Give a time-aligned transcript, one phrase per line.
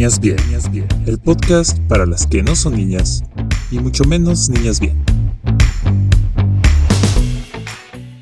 [0.00, 3.22] Niñas Bien, el podcast para las que no son niñas
[3.70, 4.96] y mucho menos niñas bien.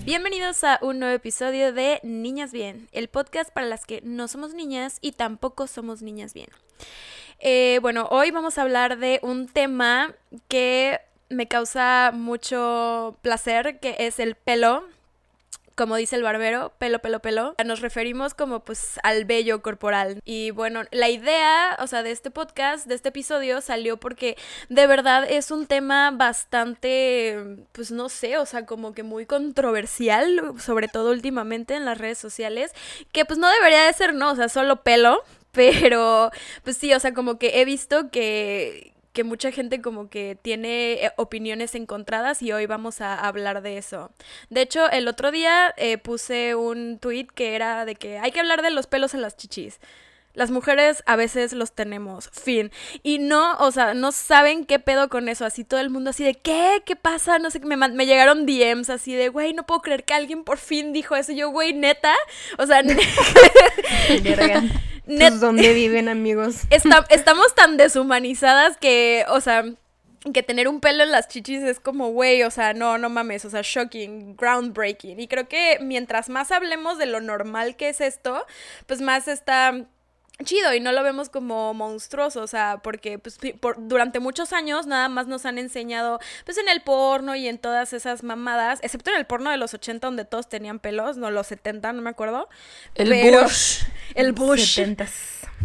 [0.04, 4.55] Bienvenidos a un nuevo episodio de Niñas Bien, el podcast para las que no somos
[4.55, 6.48] niñas y tampoco somos niñas bien.
[7.38, 10.16] Eh, bueno, hoy vamos a hablar de un tema
[10.48, 10.98] que
[11.29, 14.83] me causa mucho placer, que es el pelo
[15.79, 17.54] como dice el barbero, pelo, pelo, pelo.
[17.64, 20.20] Nos referimos como pues al vello corporal.
[20.24, 24.36] Y bueno, la idea, o sea, de este podcast, de este episodio, salió porque
[24.69, 30.55] de verdad es un tema bastante, pues no sé, o sea, como que muy controversial,
[30.59, 32.72] sobre todo últimamente en las redes sociales,
[33.12, 34.33] que pues no debería de ser, ¿no?
[34.33, 35.22] O sea, solo pelo.
[35.52, 36.30] Pero,
[36.62, 40.92] pues sí, o sea, como que he visto que, que mucha gente como que tiene
[40.92, 44.12] eh, opiniones encontradas y hoy vamos a hablar de eso.
[44.48, 48.38] De hecho, el otro día eh, puse un tweet que era de que hay que
[48.38, 49.80] hablar de los pelos en las chichis.
[50.39, 52.70] Las mujeres a veces los tenemos, fin.
[53.03, 55.44] Y no, o sea, no saben qué pedo con eso.
[55.44, 56.81] Así todo el mundo así de, ¿qué?
[56.86, 57.41] ¿Qué pasa?
[57.41, 60.59] No sé, me, me llegaron DMs así de, güey, no puedo creer que alguien por
[60.59, 61.33] fin dijo eso.
[61.33, 62.14] yo, güey, neta.
[62.56, 62.83] O sea,
[65.06, 66.61] Net ¿Dónde viven, amigos?
[67.11, 69.64] estamos tan deshumanizadas que, o sea,
[70.33, 73.44] que tener un pelo en las chichis es como, güey, o sea, no, no mames,
[73.44, 75.19] o sea, shocking, groundbreaking.
[75.19, 78.47] Y creo que mientras más hablemos de lo normal que es esto,
[78.86, 79.89] pues más está
[80.44, 84.86] chido y no lo vemos como monstruoso, o sea, porque pues, por, durante muchos años
[84.86, 89.11] nada más nos han enseñado pues en el porno y en todas esas mamadas, excepto
[89.11, 92.11] en el porno de los 80 donde todos tenían pelos, no los 70, no me
[92.11, 92.48] acuerdo.
[92.94, 93.83] El Bush.
[94.14, 94.81] El Bush.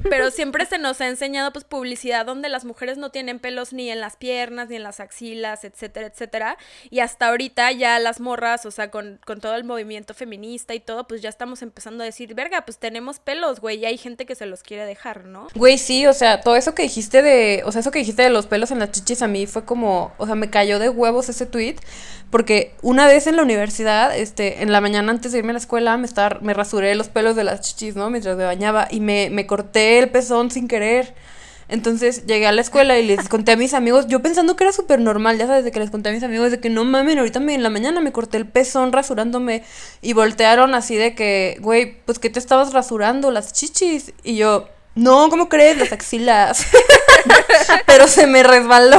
[0.10, 3.90] Pero siempre se nos ha enseñado pues publicidad donde las mujeres no tienen pelos ni
[3.90, 6.58] en las piernas, ni en las axilas, etcétera, etcétera.
[6.90, 10.80] Y hasta ahorita ya las morras, o sea, con, con todo el movimiento feminista y
[10.80, 14.26] todo, pues ya estamos empezando a decir, verga, pues tenemos pelos, güey, y hay gente
[14.26, 15.48] que se los quiere dejar, ¿no?
[15.56, 18.30] Güey, sí, o sea, todo eso que dijiste de, o sea, eso que dijiste de
[18.30, 21.30] los pelos en las chichis a mí fue como, o sea, me cayó de huevos
[21.30, 21.76] ese tweet,
[22.30, 25.60] porque una vez en la universidad, este, en la mañana antes de irme a la
[25.60, 28.10] escuela, me, estaba, me rasuré los pelos de las chichis, ¿no?
[28.10, 31.14] Mientras me bañaba y me, me corté el pezón sin querer.
[31.70, 34.74] Entonces llegué a la escuela y les conté a mis amigos, yo pensando que era
[34.74, 37.40] súper normal, ya sabes, que les conté a mis amigos de que no mamen, ahorita
[37.40, 39.64] me, en la mañana me corté el pezón rasurándome
[40.02, 44.68] y voltearon así de que, güey, pues que te estabas rasurando las chichis y yo,
[44.96, 45.78] no, ¿cómo crees?
[45.78, 46.68] Las axilas.
[47.88, 48.98] Pero se me resbaló.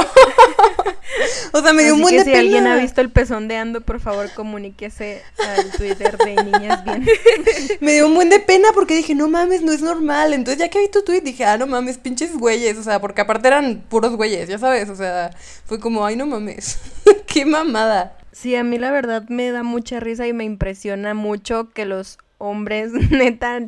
[1.53, 3.81] o sea, me dio un buen de si alguien ha visto el pezón de Ando,
[3.81, 7.05] por favor, comuníquese al Twitter de Niñas Bien.
[7.79, 10.33] me dio un buen de pena porque dije, no mames, no es normal.
[10.33, 12.77] Entonces, ya que vi tu tweet, dije, ah, no mames, pinches güeyes.
[12.77, 14.89] O sea, porque aparte eran puros güeyes, ya sabes.
[14.89, 15.31] O sea,
[15.65, 16.79] fue como, ay, no mames.
[17.25, 18.17] Qué mamada.
[18.33, 22.17] Sí, a mí la verdad me da mucha risa y me impresiona mucho que los
[22.37, 23.61] hombres, neta,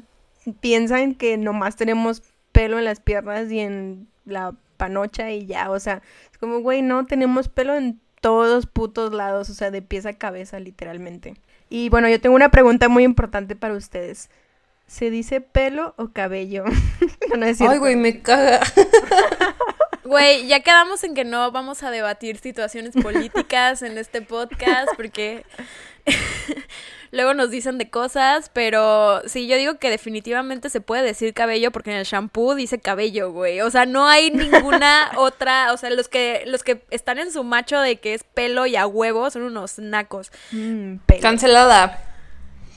[0.53, 5.79] piensan que nomás tenemos pelo en las piernas y en la panocha y ya, o
[5.79, 10.05] sea, es como, güey, no, tenemos pelo en todos putos lados, o sea, de pies
[10.05, 11.35] a cabeza, literalmente.
[11.69, 14.29] Y bueno, yo tengo una pregunta muy importante para ustedes.
[14.87, 16.63] ¿Se dice pelo o cabello?
[17.37, 18.61] no, es Ay, güey, me caga.
[20.07, 25.43] Güey, ya quedamos en que no vamos a debatir situaciones políticas en este podcast porque
[27.11, 31.71] luego nos dicen de cosas, pero sí, yo digo que definitivamente se puede decir cabello
[31.71, 33.61] porque en el shampoo dice cabello, güey.
[33.61, 37.43] O sea, no hay ninguna otra, o sea, los que los que están en su
[37.43, 40.31] macho de que es pelo y a huevo son unos nacos.
[40.51, 42.03] Mm, Cancelada.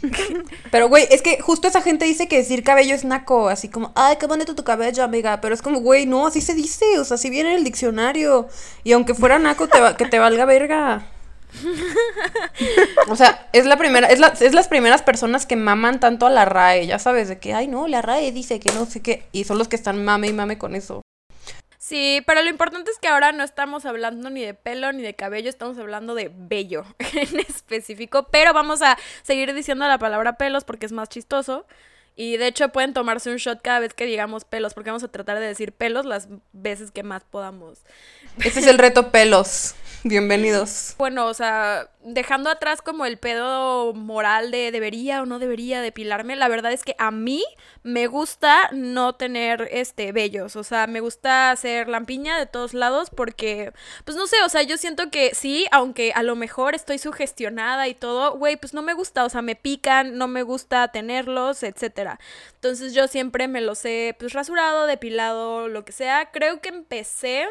[0.71, 3.93] Pero, güey, es que justo esa gente dice que decir cabello es naco, así como,
[3.95, 5.41] ay, qué bonito tu cabello, amiga.
[5.41, 8.49] Pero es como, güey, no, así se dice, o sea, así viene en el diccionario.
[8.85, 11.07] Y aunque fuera naco, te que te valga verga.
[13.09, 16.31] O sea, es la primera, es, la, es las primeras personas que maman tanto a
[16.31, 19.25] la RAE, ya sabes, de que, ay, no, la RAE dice que no sé qué,
[19.33, 21.03] y son los que están mame y mame con eso.
[21.91, 25.15] Sí, pero lo importante es que ahora no estamos hablando ni de pelo ni de
[25.15, 30.63] cabello, estamos hablando de vello en específico, pero vamos a seguir diciendo la palabra pelos
[30.63, 31.67] porque es más chistoso.
[32.15, 35.09] Y de hecho pueden tomarse un shot cada vez que digamos pelos, porque vamos a
[35.09, 37.81] tratar de decir pelos las veces que más podamos.
[38.45, 39.75] Este es el reto pelos.
[40.05, 40.95] Bienvenidos.
[40.97, 46.37] Bueno, o sea, dejando atrás como el pedo moral de debería o no debería depilarme,
[46.37, 47.45] la verdad es que a mí
[47.83, 53.11] me gusta no tener este vellos, o sea, me gusta hacer lampiña de todos lados
[53.11, 53.75] porque
[54.07, 57.87] pues no sé, o sea, yo siento que sí, aunque a lo mejor estoy sugestionada
[57.87, 61.63] y todo, güey, pues no me gusta, o sea, me pican, no me gusta tenerlos,
[61.63, 62.19] etcétera.
[62.55, 66.31] Entonces yo siempre me los he pues rasurado, depilado, lo que sea.
[66.31, 67.47] Creo que empecé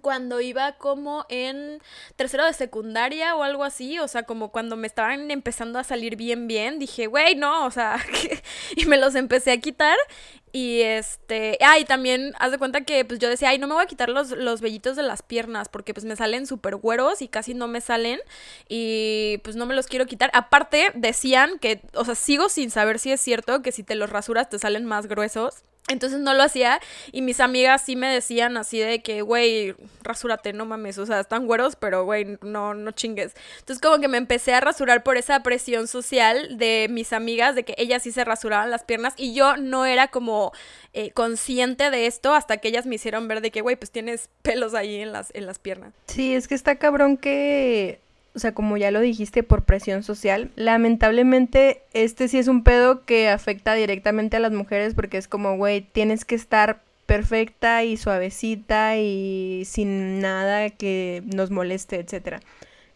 [0.00, 1.80] cuando iba como en
[2.16, 6.16] tercero de secundaria o algo así, o sea, como cuando me estaban empezando a salir
[6.16, 7.98] bien, bien, dije, güey, no, o sea,
[8.76, 9.96] y me los empecé a quitar
[10.52, 13.74] y este, ah, y también haz de cuenta que pues yo decía, ay, no me
[13.74, 17.22] voy a quitar los, los vellitos de las piernas porque pues me salen súper güeros
[17.22, 18.20] y casi no me salen
[18.68, 20.30] y pues no me los quiero quitar.
[20.34, 24.10] Aparte decían que, o sea, sigo sin saber si es cierto que si te los
[24.10, 25.62] rasuras te salen más gruesos.
[25.88, 26.80] Entonces no lo hacía
[27.10, 31.18] y mis amigas sí me decían así de que, güey, rasúrate, no mames, o sea,
[31.18, 33.34] están güeros, pero güey, no, no chingues.
[33.58, 37.64] Entonces como que me empecé a rasurar por esa presión social de mis amigas, de
[37.64, 40.39] que ellas sí se rasuraban las piernas y yo no era como
[40.92, 44.28] eh, consciente de esto hasta que ellas me hicieron ver de que, güey, pues tienes
[44.42, 45.92] pelos ahí en las, en las piernas.
[46.06, 48.00] Sí, es que está cabrón que
[48.34, 50.50] o sea, como ya lo dijiste, por presión social.
[50.54, 55.56] Lamentablemente, este sí es un pedo que afecta directamente a las mujeres porque es como,
[55.56, 62.40] güey, tienes que estar perfecta y suavecita y sin nada que nos moleste, etcétera.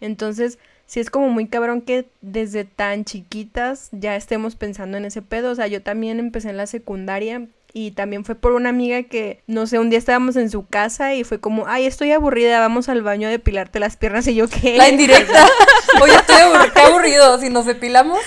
[0.01, 5.23] Entonces, sí es como muy cabrón que desde tan chiquitas ya estemos pensando en ese
[5.23, 5.51] pedo.
[5.51, 9.43] O sea, yo también empecé en la secundaria y también fue por una amiga que,
[9.49, 12.89] no sé, un día estábamos en su casa y fue como, ay, estoy aburrida, vamos
[12.89, 14.79] al baño a depilarte las piernas y yo qué.
[14.79, 15.47] La indirecta.
[16.01, 18.21] Oye, estoy aburrido, qué aburrido, si nos depilamos.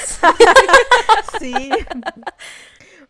[1.40, 1.70] sí.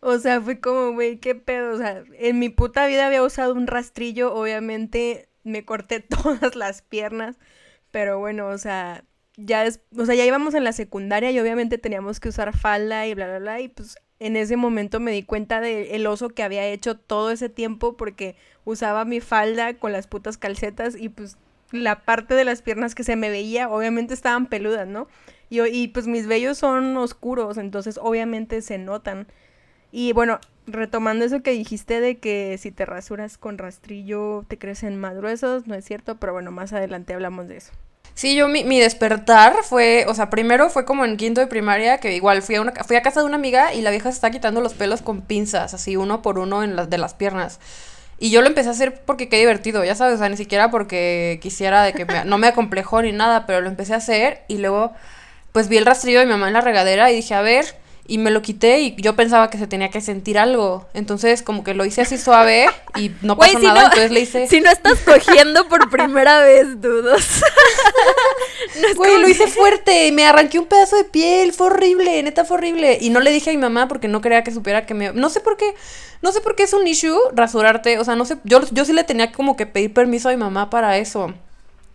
[0.00, 1.74] O sea, fue como, güey, qué pedo.
[1.74, 6.82] O sea, en mi puta vida había usado un rastrillo, obviamente me corté todas las
[6.82, 7.36] piernas,
[7.90, 9.02] pero bueno, o sea,
[9.38, 13.06] ya es, o sea, ya íbamos en la secundaria y obviamente teníamos que usar falda
[13.06, 16.42] y bla, bla, bla, y pues en ese momento me di cuenta del oso que
[16.42, 21.38] había hecho todo ese tiempo porque usaba mi falda con las putas calcetas y pues
[21.70, 25.06] la parte de las piernas que se me veía obviamente estaban peludas, ¿no?
[25.50, 29.28] Y, y pues mis vellos son oscuros, entonces obviamente se notan.
[29.92, 34.98] Y bueno, retomando eso que dijiste de que si te rasuras con rastrillo te crecen
[34.98, 37.72] más gruesos, no es cierto, pero bueno, más adelante hablamos de eso.
[38.18, 41.98] Sí, yo mi, mi, despertar fue, o sea, primero fue como en quinto de primaria,
[41.98, 44.16] que igual fui a, una, fui a casa de una amiga y la vieja se
[44.16, 47.60] está quitando los pelos con pinzas, así uno por uno en las de las piernas.
[48.18, 50.68] Y yo lo empecé a hacer porque qué divertido, ya sabes, o sea, ni siquiera
[50.68, 54.58] porque quisiera de que no me acomplejó ni nada, pero lo empecé a hacer y
[54.58, 54.92] luego
[55.52, 57.66] pues vi el rastrillo de mi mamá en la regadera y dije, a ver,
[58.08, 60.88] y me lo quité y yo pensaba que se tenía que sentir algo.
[60.94, 62.66] Entonces, como que lo hice así suave
[62.96, 64.46] y no pasó nada, entonces le hice...
[64.48, 67.22] Si no estás cogiendo por primera vez, dudos.
[68.96, 72.56] Güey, lo hice fuerte y me arranqué un pedazo de piel, fue horrible, neta fue
[72.56, 72.98] horrible.
[73.00, 75.12] Y no le dije a mi mamá porque no quería que supiera que me...
[75.12, 75.74] No sé por qué,
[76.22, 78.94] no sé por qué es un issue rasurarte, o sea, no sé, yo, yo sí
[78.94, 81.34] le tenía como que pedir permiso a mi mamá para eso.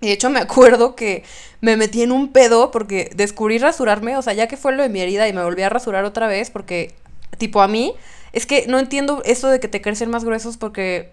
[0.08, 1.24] De hecho, me acuerdo que
[1.62, 4.90] me metí en un pedo porque descubrí rasurarme, o sea, ya que fue lo de
[4.90, 6.94] mi herida y me volví a rasurar otra vez porque,
[7.38, 7.94] tipo, a mí,
[8.34, 11.12] es que no entiendo eso de que te crecen más gruesos porque,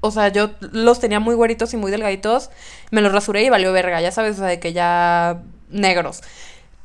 [0.00, 2.50] o sea, yo los tenía muy güeritos y muy delgaditos,
[2.90, 6.22] me los rasuré y valió verga, ya sabes, o sea, de que ya negros.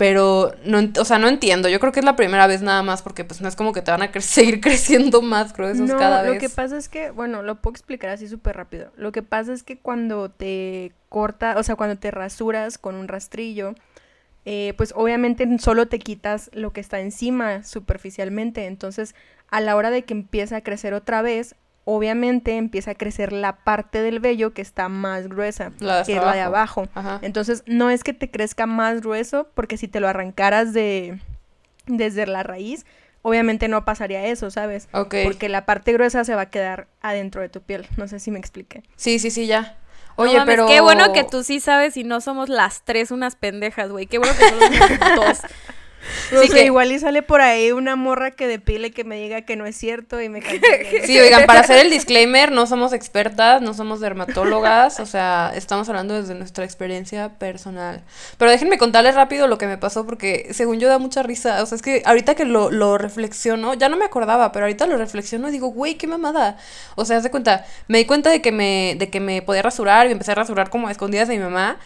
[0.01, 1.69] Pero, no, o sea, no entiendo.
[1.69, 3.83] Yo creo que es la primera vez nada más porque pues no es como que
[3.83, 6.33] te van a seguir creciendo más gruesos no, cada vez.
[6.33, 8.92] Lo que pasa es que, bueno, lo puedo explicar así súper rápido.
[8.95, 13.07] Lo que pasa es que cuando te corta, o sea, cuando te rasuras con un
[13.07, 13.75] rastrillo,
[14.44, 18.65] eh, pues obviamente solo te quitas lo que está encima superficialmente.
[18.65, 19.13] Entonces,
[19.51, 21.53] a la hora de que empieza a crecer otra vez,
[21.86, 25.72] obviamente empieza a crecer la parte del vello que está más gruesa,
[26.06, 26.88] que es la de abajo.
[27.22, 31.19] Entonces, no es que te crezca más grueso, porque si te lo arrancaras de
[31.88, 32.86] desde la raíz,
[33.22, 34.88] obviamente no pasaría eso, ¿sabes?
[34.91, 37.88] Porque la parte gruesa se va a quedar adentro de tu piel.
[37.98, 38.84] No sé si me expliqué.
[38.96, 39.77] Sí, sí, sí, ya.
[40.17, 43.89] Oye, pero qué bueno que tú sí sabes y no somos las tres unas pendejas,
[43.89, 44.08] güey.
[44.08, 45.39] Qué bueno que somos dos.
[46.29, 46.65] Sí, que...
[46.65, 49.75] igual y sale por ahí una morra que depile que me diga que no es
[49.75, 50.41] cierto y me
[51.05, 55.88] Sí, oigan, para hacer el disclaimer, no somos expertas, no somos dermatólogas, o sea, estamos
[55.89, 58.03] hablando desde nuestra experiencia personal.
[58.38, 61.65] Pero déjenme contarles rápido lo que me pasó porque según yo da mucha risa, o
[61.65, 64.98] sea, es que ahorita que lo, lo reflexiono, ya no me acordaba, pero ahorita lo
[64.98, 66.58] reflexiono y digo, güey, qué mamada.
[66.96, 69.62] O sea, haz de cuenta, me di cuenta de que me, de que me podía
[69.62, 71.77] rasurar y empecé a rasurar como a escondidas de mi mamá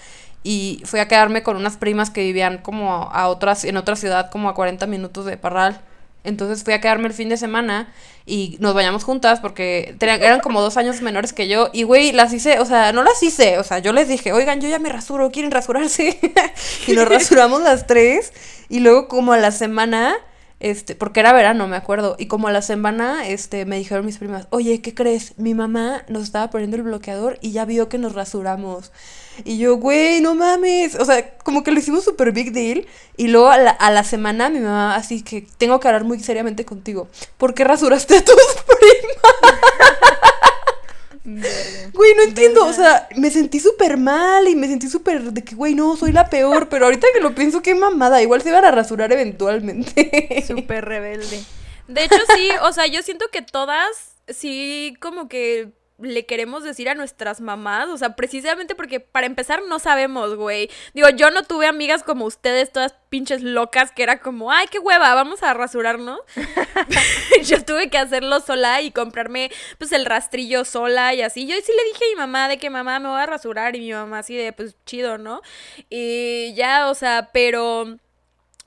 [0.45, 4.29] y fui a quedarme con unas primas que vivían como a otras, en otra ciudad,
[4.29, 5.81] como a 40 minutos de Parral.
[6.23, 7.91] Entonces fui a quedarme el fin de semana
[8.27, 11.71] y nos bañamos juntas porque eran como dos años menores que yo.
[11.73, 14.61] Y güey, las hice, o sea, no las hice, o sea, yo les dije, oigan,
[14.61, 16.19] yo ya me rasuro, ¿quieren rasurarse?
[16.87, 18.31] y nos rasuramos las tres.
[18.69, 20.15] Y luego como a la semana
[20.59, 22.15] este, porque era verano, me acuerdo.
[22.17, 25.37] Y como a la semana, este, me dijeron mis primas, oye, ¿qué crees?
[25.37, 28.91] Mi mamá nos estaba poniendo el bloqueador y ya vio que nos rasuramos.
[29.43, 30.95] Y yo, güey, no mames.
[30.95, 32.85] O sea, como que lo hicimos súper big deal.
[33.17, 36.19] Y luego a la, a la, semana mi mamá, así que tengo que hablar muy
[36.19, 37.07] seriamente contigo.
[37.37, 38.35] ¿Por qué rasuraste a tus
[38.65, 40.31] primas?
[41.25, 45.55] Güey, no entiendo, o sea, me sentí súper mal y me sentí súper de que,
[45.55, 48.63] güey, no, soy la peor, pero ahorita que lo pienso, qué mamada, igual se iban
[48.63, 50.43] a rasurar eventualmente.
[50.47, 51.43] Súper rebelde.
[51.87, 56.89] De hecho, sí, o sea, yo siento que todas sí como que le queremos decir
[56.89, 60.69] a nuestras mamás, o sea, precisamente porque para empezar no sabemos, güey.
[60.93, 64.79] Digo, yo no tuve amigas como ustedes, todas pinches locas, que era como, ay, qué
[64.79, 66.19] hueva, vamos a rasurarnos.
[67.43, 71.47] yo tuve que hacerlo sola y comprarme, pues, el rastrillo sola y así.
[71.47, 73.79] Yo sí le dije a mi mamá de que mamá me voy a rasurar y
[73.79, 75.41] mi mamá así de, pues, chido, ¿no?
[75.89, 77.97] Y ya, o sea, pero...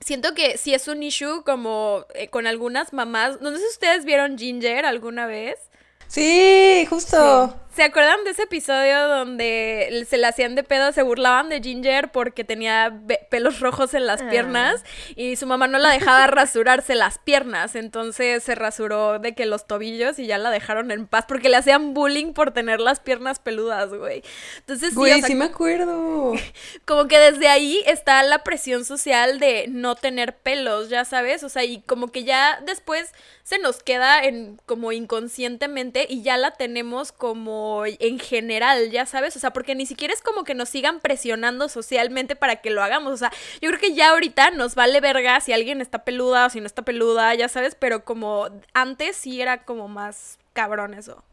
[0.01, 3.41] Siento que sí es un issue como eh, con algunas mamás.
[3.41, 5.68] No sé si ustedes vieron Ginger alguna vez.
[6.09, 7.53] Sí, justo.
[7.79, 12.11] ¿Se acuerdan de ese episodio donde se le hacían de pedo, se burlaban de Ginger
[12.11, 14.29] porque tenía pelos rojos en las Ah.
[14.29, 14.83] piernas
[15.15, 19.65] y su mamá no la dejaba rasurarse las piernas, entonces se rasuró de que los
[19.65, 23.39] tobillos y ya la dejaron en paz porque le hacían bullying por tener las piernas
[23.39, 24.23] peludas, güey.
[24.57, 26.33] Entonces sí, Güey, o sea, sí me acuerdo.
[26.83, 31.49] como que desde ahí está la presión social de no tener pelos, ya sabes, o
[31.49, 36.51] sea, y como que ya después se nos queda en como inconscientemente y ya la
[36.51, 40.69] tenemos como en general, ya sabes, o sea, porque ni siquiera es como que nos
[40.69, 44.75] sigan presionando socialmente para que lo hagamos, o sea, yo creo que ya ahorita nos
[44.75, 48.49] vale verga si alguien está peluda o si no está peluda, ya sabes, pero como
[48.73, 51.23] antes sí era como más cabrón eso.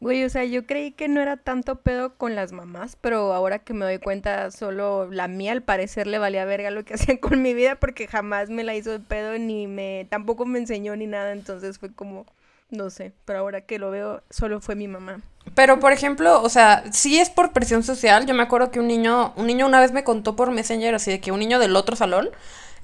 [0.00, 3.60] Güey, o sea, yo creí que no era tanto pedo con las mamás, pero ahora
[3.60, 7.16] que me doy cuenta, solo la mía al parecer le valía verga lo que hacían
[7.16, 10.94] con mi vida porque jamás me la hizo de pedo ni me tampoco me enseñó
[10.96, 12.26] ni nada, entonces fue como
[12.70, 15.22] no sé, pero ahora que lo veo solo fue mi mamá.
[15.54, 18.26] Pero, por ejemplo, o sea, sí es por presión social.
[18.26, 21.10] Yo me acuerdo que un niño, un niño una vez me contó por Messenger, así
[21.10, 22.30] de que un niño del otro salón,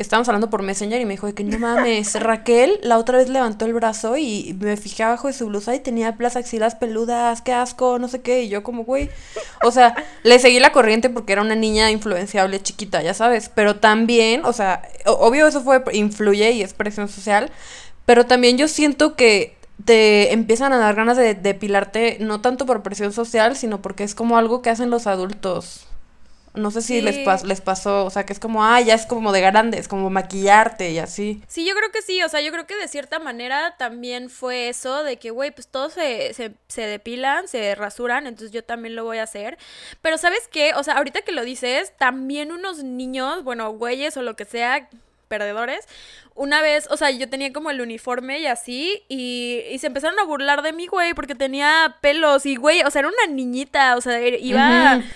[0.01, 3.29] estábamos hablando por Messenger y me dijo de que no mames, Raquel la otra vez
[3.29, 7.43] levantó el brazo y me fijé abajo de su blusa y tenía las axilas peludas,
[7.43, 9.11] qué asco, no sé qué, y yo como, güey,
[9.63, 13.77] o sea, le seguí la corriente porque era una niña influenciable chiquita, ya sabes, pero
[13.77, 17.51] también, o sea, obvio eso fue, influye y es presión social,
[18.07, 22.83] pero también yo siento que te empiezan a dar ganas de depilarte, no tanto por
[22.83, 25.87] presión social, sino porque es como algo que hacen los adultos.
[26.53, 29.07] No sé si les, pas- les pasó, o sea, que es como, ah, ya es
[29.07, 31.41] como de grandes, como maquillarte y así.
[31.47, 34.69] Sí, yo creo que sí, o sea, yo creo que de cierta manera también fue
[34.69, 38.97] eso de que, güey, pues todos se, se, se depilan, se rasuran, entonces yo también
[38.97, 39.59] lo voy a hacer.
[40.03, 40.73] Pero ¿sabes qué?
[40.75, 44.89] O sea, ahorita que lo dices, también unos niños, bueno, güeyes o lo que sea,
[45.31, 45.87] perdedores,
[46.35, 50.19] una vez, o sea, yo tenía como el uniforme y así, y, y se empezaron
[50.19, 53.97] a burlar de mí, güey, porque tenía pelos y, güey, o sea, era una niñita,
[53.97, 54.97] o sea, iba...
[54.99, 55.07] Ujú.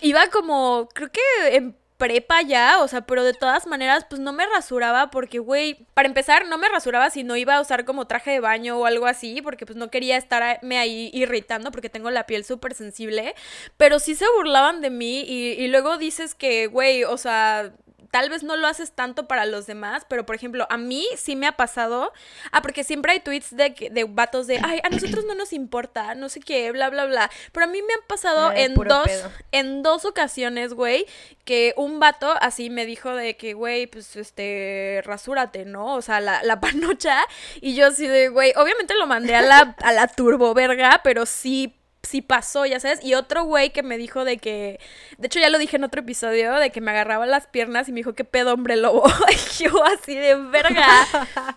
[0.00, 1.20] Iba como, creo que
[1.56, 5.86] en prepa ya, o sea, pero de todas maneras, pues no me rasuraba porque, güey,
[5.94, 8.84] para empezar, no me rasuraba si no iba a usar como traje de baño o
[8.84, 13.34] algo así, porque pues no quería estarme ahí irritando porque tengo la piel súper sensible,
[13.78, 17.72] pero sí se burlaban de mí y, y luego dices que, güey, o sea...
[18.14, 21.34] Tal vez no lo haces tanto para los demás, pero por ejemplo, a mí sí
[21.34, 22.12] me ha pasado.
[22.52, 26.14] Ah, porque siempre hay tweets de, de vatos de, ay, a nosotros no nos importa,
[26.14, 27.28] no sé qué, bla, bla, bla.
[27.50, 29.32] Pero a mí me han pasado Ay, en dos, pedo.
[29.50, 31.06] en dos ocasiones, güey,
[31.44, 35.96] que un vato así me dijo de que, güey, pues, este, rasúrate, ¿no?
[35.96, 37.18] O sea, la, la panocha.
[37.60, 41.26] Y yo así de, güey, obviamente lo mandé a la, a la turbo verga, pero
[41.26, 43.02] sí, sí pasó, ya sabes.
[43.02, 44.80] Y otro güey que me dijo de que,
[45.18, 47.92] de hecho ya lo dije en otro episodio, de que me agarraba las piernas y
[47.92, 49.04] me dijo, ¿qué pedo, hombre lobo?
[49.30, 50.86] Y yo así de verga.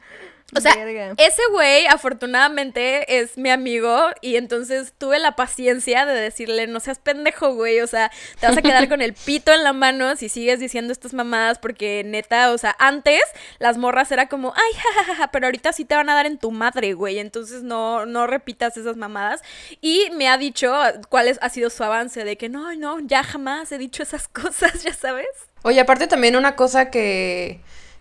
[0.56, 1.14] O sea, Verga.
[1.18, 7.00] ese güey afortunadamente es mi amigo y entonces tuve la paciencia de decirle, no seas
[7.00, 10.30] pendejo, güey, o sea, te vas a quedar con el pito en la mano si
[10.30, 13.22] sigues diciendo estas mamadas porque neta, o sea, antes
[13.60, 16.52] las morras era como, ay, jajaja, pero ahorita sí te van a dar en tu
[16.52, 19.42] madre, güey, entonces no, no repitas esas mamadas.
[19.82, 20.74] Y me ha dicho
[21.10, 24.28] cuál es- ha sido su avance de que no, no, ya jamás he dicho esas
[24.30, 25.28] cosas, ya sabes.
[25.64, 27.60] Oye, aparte también una cosa que,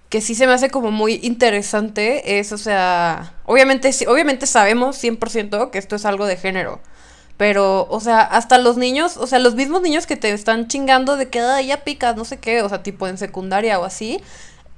[0.08, 4.96] que sí se me hace como muy interesante es, o sea, obviamente, sí- obviamente sabemos
[5.02, 6.80] 100% que esto es algo de género.
[7.36, 11.16] Pero, o sea, hasta los niños, o sea, los mismos niños que te están chingando
[11.16, 14.22] de que "Ay, ya picas, no sé qué, o sea, tipo en secundaria o así,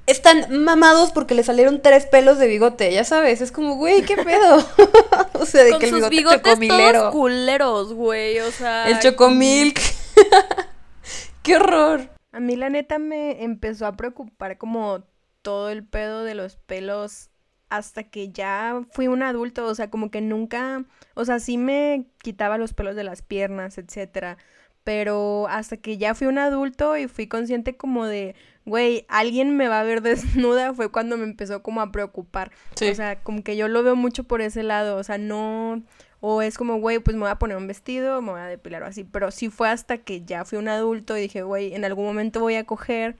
[0.07, 4.17] están mamados porque le salieron tres pelos de bigote, ya sabes, es como, güey, qué
[4.17, 4.57] pedo.
[5.39, 8.89] o sea, de Con que el sus bigote bigotes chocomilero, todos culeros, güey, o sea...
[8.89, 9.79] el chocomilk.
[11.43, 12.09] qué horror.
[12.31, 15.03] A mí la neta me empezó a preocupar como
[15.41, 17.29] todo el pedo de los pelos
[17.69, 22.07] hasta que ya fui un adulto, o sea, como que nunca, o sea, sí me
[22.21, 24.37] quitaba los pelos de las piernas, etcétera,
[24.83, 29.67] pero hasta que ya fui un adulto y fui consciente como de, güey, alguien me
[29.67, 32.51] va a ver desnuda, fue cuando me empezó como a preocupar.
[32.75, 32.89] Sí.
[32.89, 35.83] O sea, como que yo lo veo mucho por ese lado, o sea, no,
[36.21, 38.83] O es como, güey, pues me voy a poner un vestido, me voy a depilar
[38.83, 39.03] o así.
[39.03, 42.39] Pero sí fue hasta que ya fui un adulto y dije, güey, en algún momento
[42.41, 43.17] voy a coger,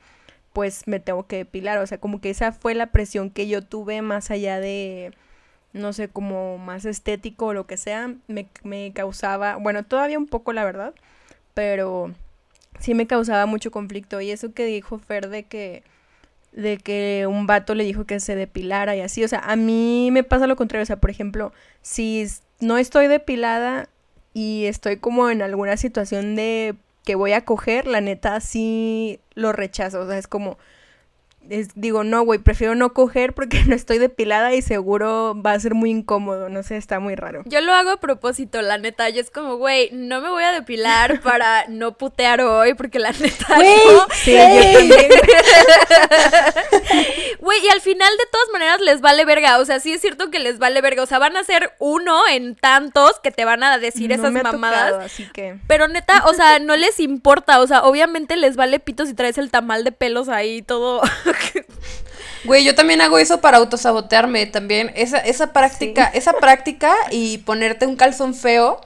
[0.54, 1.80] pues me tengo que depilar.
[1.80, 5.14] O sea, como que esa fue la presión que yo tuve más allá de,
[5.74, 8.14] no sé, como más estético o lo que sea.
[8.28, 10.94] Me, me causaba, bueno, todavía un poco la verdad,
[11.54, 12.14] pero
[12.80, 14.22] sí me causaba mucho conflicto.
[14.22, 15.84] Y eso que dijo Fer de que
[16.52, 19.24] de que un vato le dijo que se depilara y así.
[19.24, 20.84] O sea, a mí me pasa lo contrario.
[20.84, 22.26] O sea, por ejemplo, si
[22.60, 23.90] no estoy depilada
[24.34, 26.76] y estoy como en alguna situación de
[27.10, 30.02] que voy a coger, la neta sí lo rechazo.
[30.02, 30.60] O sea, es como,
[31.76, 35.74] digo, no, güey, prefiero no coger porque no estoy depilada y seguro va a ser
[35.74, 37.44] muy incómodo, no sé, está muy raro.
[37.46, 40.52] Yo lo hago a propósito, la neta, yo es como, güey, no me voy a
[40.52, 44.08] depilar para no putear hoy porque la neta no.
[44.14, 44.40] Sí, yo
[44.74, 45.12] también.
[47.40, 50.30] Güey, y al final de todas maneras les vale verga, o sea, sí es cierto
[50.30, 53.64] que les vale verga, o sea, van a ser uno en tantos que te van
[53.64, 55.06] a decir esas mamadas.
[55.06, 55.58] así que...
[55.68, 59.38] Pero neta, o sea, no les importa, o sea, obviamente les vale pito si traes
[59.38, 61.02] el tamal de pelos ahí todo
[62.46, 64.92] Güey, yo también hago eso para autosabotearme también.
[64.96, 68.80] Esa, esa práctica, esa práctica y ponerte un calzón feo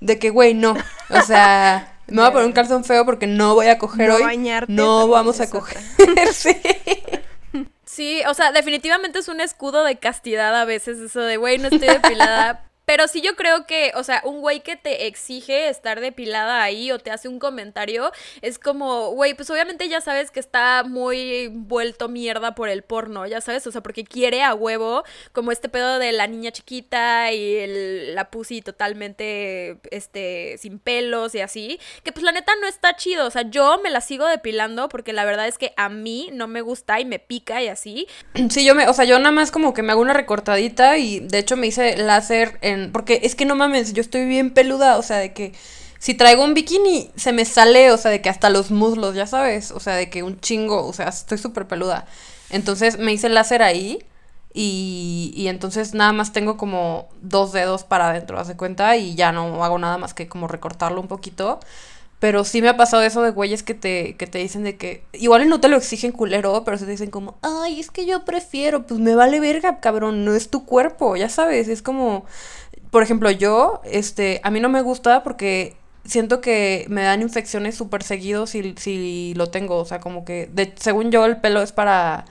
[0.00, 0.76] de que, güey, no.
[1.10, 4.22] O sea, me voy a poner un calzón feo porque no voy a coger hoy.
[4.68, 5.78] no vamos a coger.
[6.32, 6.56] sí.
[7.86, 11.68] Sí, o sea, definitivamente es un escudo de castidad a veces eso de, güey, no
[11.68, 16.00] estoy depilada, pero sí yo creo que, o sea, un güey que te exige estar
[16.00, 18.12] depilada ahí o te hace un comentario,
[18.42, 23.26] es como, güey, pues obviamente ya sabes que está muy vuelto mierda por el porno,
[23.26, 27.32] ya sabes, o sea, porque quiere a huevo, como este pedo de la niña chiquita
[27.32, 32.96] y la pussy totalmente, este, sin pelos y así, que pues la neta no está
[32.96, 36.30] chido, o sea, yo me la sigo depilando porque la verdad es que a mí
[36.32, 38.06] no me gusta y me pica y así.
[38.50, 41.20] Sí, yo me, o sea, yo nada más como que me hago una recortadita y
[41.20, 44.98] de hecho me hice láser en porque es que no mames, yo estoy bien peluda,
[44.98, 45.52] o sea, de que
[45.98, 49.26] si traigo un bikini se me sale, o sea, de que hasta los muslos, ya
[49.26, 52.06] sabes, o sea, de que un chingo, o sea, estoy súper peluda.
[52.50, 54.04] Entonces me hice el láser ahí
[54.52, 59.14] y, y entonces nada más tengo como dos dedos para adentro, haz de cuenta, y
[59.14, 61.60] ya no hago nada más que como recortarlo un poquito.
[62.20, 65.04] Pero sí me ha pasado eso de güeyes que te, que te dicen de que.
[65.12, 68.24] Igual no te lo exigen culero, pero se te dicen como, ay, es que yo
[68.24, 72.24] prefiero, pues me vale verga, cabrón, no es tu cuerpo, ya sabes, es como
[72.94, 77.74] por ejemplo, yo, este, a mí no me gusta porque siento que me dan infecciones
[77.74, 79.78] súper seguido si, si lo tengo.
[79.78, 82.24] O sea, como que, de, según yo, el pelo es para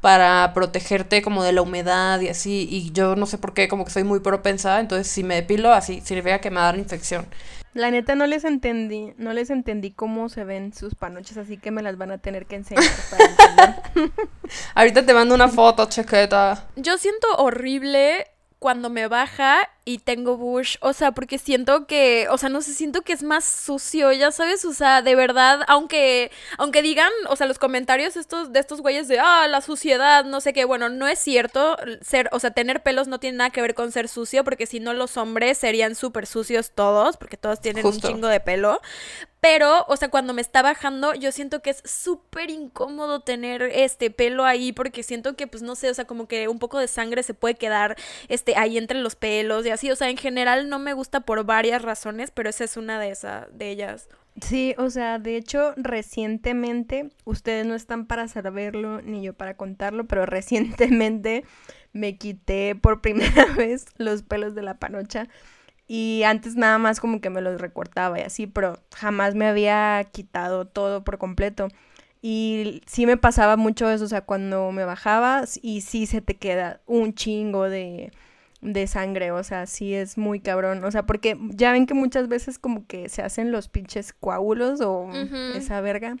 [0.00, 3.84] para protegerte como de la humedad y así, y yo no sé por qué, como
[3.84, 7.26] que soy muy propensa, entonces si me depilo así, sirve a que me dar infección.
[7.74, 11.72] La neta no les entendí, no les entendí cómo se ven sus panoches, así que
[11.72, 13.82] me las van a tener que enseñar para
[14.74, 16.68] Ahorita te mando una foto, chequeta.
[16.76, 22.36] Yo siento horrible cuando me baja y tengo bush, o sea, porque siento que, o
[22.36, 26.30] sea, no sé, siento que es más sucio, ya sabes, o sea, de verdad, aunque,
[26.58, 30.42] aunque digan, o sea, los comentarios estos, de estos güeyes de, ah, la suciedad, no
[30.42, 33.62] sé qué, bueno, no es cierto, ser, o sea, tener pelos no tiene nada que
[33.62, 37.62] ver con ser sucio, porque si no los hombres serían súper sucios todos, porque todos
[37.62, 38.82] tienen un chingo de pelo,
[39.40, 44.10] pero, o sea, cuando me está bajando, yo siento que es súper incómodo tener este
[44.10, 46.88] pelo ahí porque siento que, pues, no sé, o sea, como que un poco de
[46.88, 47.96] sangre se puede quedar
[48.28, 49.90] este, ahí entre los pelos y así.
[49.90, 53.10] O sea, en general no me gusta por varias razones, pero esa es una de,
[53.10, 54.08] esas de ellas.
[54.40, 60.06] Sí, o sea, de hecho, recientemente, ustedes no están para saberlo ni yo para contarlo,
[60.06, 61.44] pero recientemente
[61.92, 65.28] me quité por primera vez los pelos de la panocha
[65.88, 70.04] y antes nada más como que me los recortaba y así, pero jamás me había
[70.12, 71.68] quitado todo por completo.
[72.20, 76.36] Y sí me pasaba mucho eso, o sea, cuando me bajaba y sí se te
[76.36, 78.10] queda un chingo de,
[78.60, 82.28] de sangre, o sea, sí es muy cabrón, o sea, porque ya ven que muchas
[82.28, 85.08] veces como que se hacen los pinches coágulos o
[85.54, 86.16] esa verga.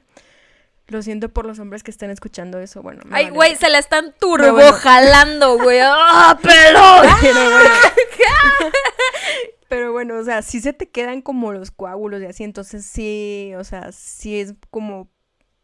[0.86, 3.02] Lo siento por los hombres que estén escuchando eso, bueno.
[3.10, 5.80] Ay, güey, se la están turbo jalando, güey.
[5.82, 6.80] ¡Ah, pelo!
[9.68, 13.52] Pero bueno, o sea, sí se te quedan como los coágulos y así, entonces sí,
[13.58, 15.10] o sea, sí es como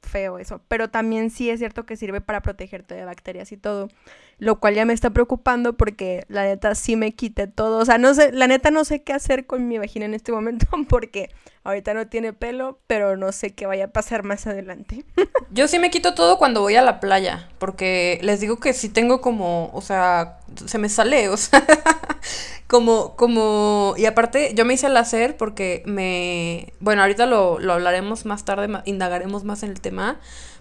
[0.02, 0.62] feo eso.
[0.68, 3.88] Pero también sí es cierto que sirve para protegerte de bacterias y todo.
[4.38, 7.78] Lo cual ya me está preocupando porque la neta sí me quite todo.
[7.78, 10.32] O sea, no sé, la neta no sé qué hacer con mi vagina en este
[10.32, 11.30] momento porque
[11.64, 15.04] ahorita no tiene pelo, pero no sé qué vaya a pasar más adelante.
[15.50, 18.88] Yo sí me quito todo cuando voy a la playa, porque les digo que sí
[18.88, 21.64] tengo como, o sea, se me sale, o sea,
[22.66, 27.72] como, como, y aparte yo me hice el hacer porque me, bueno, ahorita lo, lo
[27.72, 30.20] hablaremos más tarde, indagaremos más en el tema,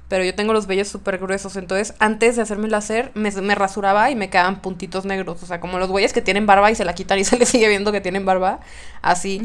[0.09, 3.55] pero yo tengo los vellos súper gruesos, entonces antes de hacerme el láser me, me
[3.55, 6.75] rasuraba y me quedaban puntitos negros, o sea, como los güeyes que tienen barba y
[6.75, 8.59] se la quitan y se les sigue viendo que tienen barba,
[9.01, 9.39] así.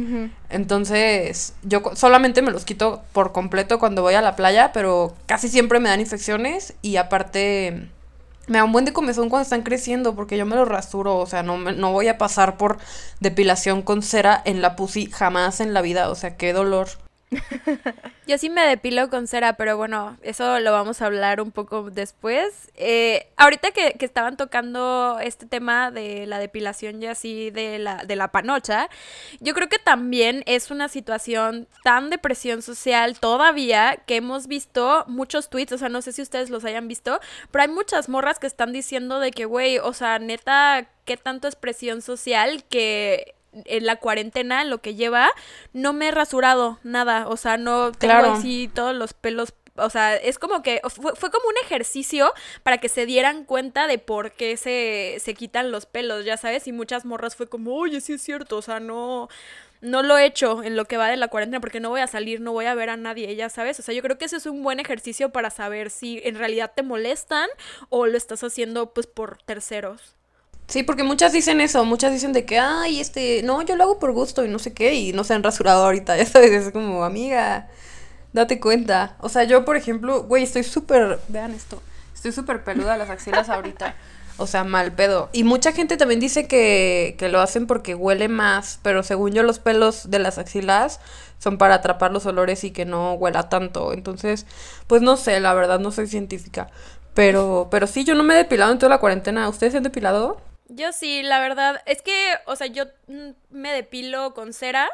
[0.51, 5.49] Entonces, yo solamente me los quito por completo cuando voy a la playa, pero casi
[5.49, 7.89] siempre me dan infecciones y aparte
[8.49, 11.27] me da un buen de comezón cuando están creciendo porque yo me los rasuro, o
[11.27, 12.79] sea, no, me- no voy a pasar por
[13.21, 16.89] depilación con cera en la pussy jamás en la vida, o sea, qué dolor.
[18.27, 21.91] Yo sí me depilo con cera, pero bueno, eso lo vamos a hablar un poco
[21.91, 22.71] después.
[22.75, 28.05] Eh, ahorita que, que estaban tocando este tema de la depilación y así de la,
[28.05, 28.89] de la panocha,
[29.41, 35.05] yo creo que también es una situación tan de presión social todavía que hemos visto
[35.07, 38.39] muchos tweets, o sea, no sé si ustedes los hayan visto, pero hay muchas morras
[38.39, 43.35] que están diciendo de que, güey, o sea, neta, ¿qué tanto es presión social que
[43.53, 45.31] en la cuarentena, en lo que lleva,
[45.73, 48.33] no me he rasurado nada, o sea, no tengo Claro.
[48.33, 52.33] así todos los pelos, o sea, es como que fue, fue como un ejercicio
[52.63, 56.67] para que se dieran cuenta de por qué se, se quitan los pelos, ya sabes,
[56.69, 59.29] y muchas morras fue como, oye, sí es cierto, o sea, no...
[59.81, 62.09] No lo he hecho en lo que va de la cuarentena porque no voy a
[62.09, 63.79] salir, no voy a ver a nadie, ya sabes.
[63.79, 66.73] O sea, yo creo que ese es un buen ejercicio para saber si en realidad
[66.75, 67.49] te molestan
[67.89, 70.17] o lo estás haciendo pues por terceros.
[70.69, 73.99] Sí, porque muchas dicen eso, muchas dicen de que, ay, este, no, yo lo hago
[73.99, 77.05] por gusto y no sé qué, y no se han rasurado ahorita, ya es como,
[77.05, 77.69] amiga,
[78.35, 79.17] date cuenta.
[79.21, 81.83] O sea, yo, por ejemplo, güey, estoy súper, vean esto,
[82.15, 83.95] estoy súper peluda las axilas ahorita.
[84.37, 85.31] O sea, mal pedo.
[85.33, 89.43] Y mucha gente también dice que, que lo hacen porque huele más, pero según yo
[89.43, 91.01] los pelos de las axilas
[91.41, 93.93] son para atrapar los olores y que no huela tanto.
[93.93, 94.47] Entonces,
[94.87, 96.69] pues no sé, la verdad no soy científica.
[97.15, 99.49] Pero, pero sí, yo no me he depilado en toda la cuarentena.
[99.49, 100.41] ¿Ustedes se han depilado?
[100.69, 104.89] Yo sí, la verdad, es que, o sea, yo mm, me depilo con cera,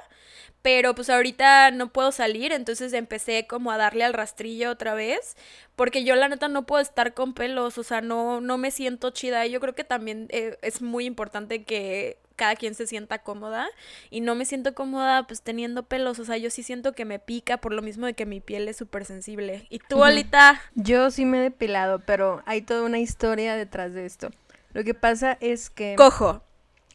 [0.62, 5.36] pero pues ahorita no puedo salir, entonces empecé como a darle al rastrillo otra vez,
[5.76, 9.10] porque yo la neta no puedo estar con pelos, o sea, no, no me siento
[9.10, 13.18] chida, y yo creo que también eh, es muy importante que cada quien se sienta
[13.18, 13.68] cómoda,
[14.10, 17.18] y no me siento cómoda pues teniendo pelos, o sea, yo sí siento que me
[17.18, 19.66] pica por lo mismo de que mi piel es súper sensible.
[19.68, 20.62] ¿Y tú, Alita?
[20.74, 24.30] Yo sí me he depilado, pero hay toda una historia detrás de esto.
[24.74, 26.42] Lo que pasa es que Cojo.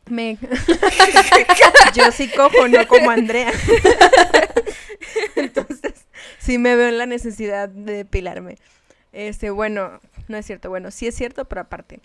[0.10, 0.38] me...
[1.96, 3.52] Yo sí cojo, no como Andrea.
[5.36, 6.06] Entonces,
[6.38, 8.58] sí me veo en la necesidad de depilarme.
[9.12, 12.00] Este, bueno, no es cierto, bueno, sí es cierto, pero aparte.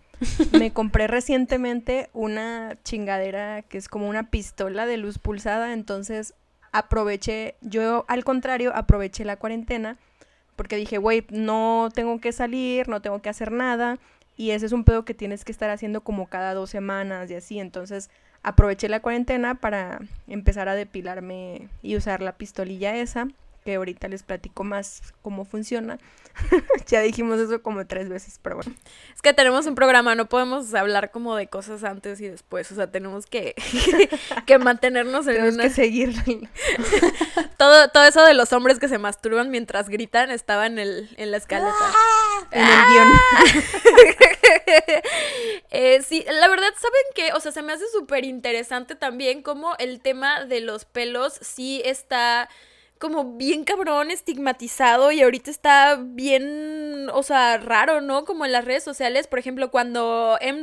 [0.53, 6.35] Me compré recientemente una chingadera que es como una pistola de luz pulsada, entonces
[6.73, 9.99] aproveché, yo al contrario, aproveché la cuarentena
[10.57, 13.99] porque dije, güey, no tengo que salir, no tengo que hacer nada.
[14.37, 17.35] Y ese es un pedo que tienes que estar haciendo como cada dos semanas y
[17.35, 17.59] así.
[17.59, 18.11] Entonces
[18.43, 23.29] aproveché la cuarentena para empezar a depilarme y usar la pistolilla esa,
[23.65, 25.99] que ahorita les platico más cómo funciona.
[26.87, 28.75] ya dijimos eso como tres veces, pero bueno.
[29.15, 32.75] Es que tenemos un programa, no podemos hablar como de cosas antes y después, o
[32.75, 33.55] sea, tenemos que,
[34.47, 35.63] que mantenernos en Tenemos una...
[35.65, 36.15] que seguir.
[37.57, 41.31] Todo, todo eso de los hombres que se masturban mientras gritan estaba en, el, en
[41.31, 41.73] la escaleta.
[42.51, 43.09] en el guion.
[45.71, 47.33] Eh, sí, la verdad, ¿saben qué?
[47.33, 51.81] O sea, se me hace súper interesante también cómo el tema de los pelos sí
[51.85, 52.49] está
[53.05, 58.25] como bien cabrón, estigmatizado y ahorita está bien, o sea, raro, ¿no?
[58.25, 60.63] Como en las redes sociales, por ejemplo, cuando M.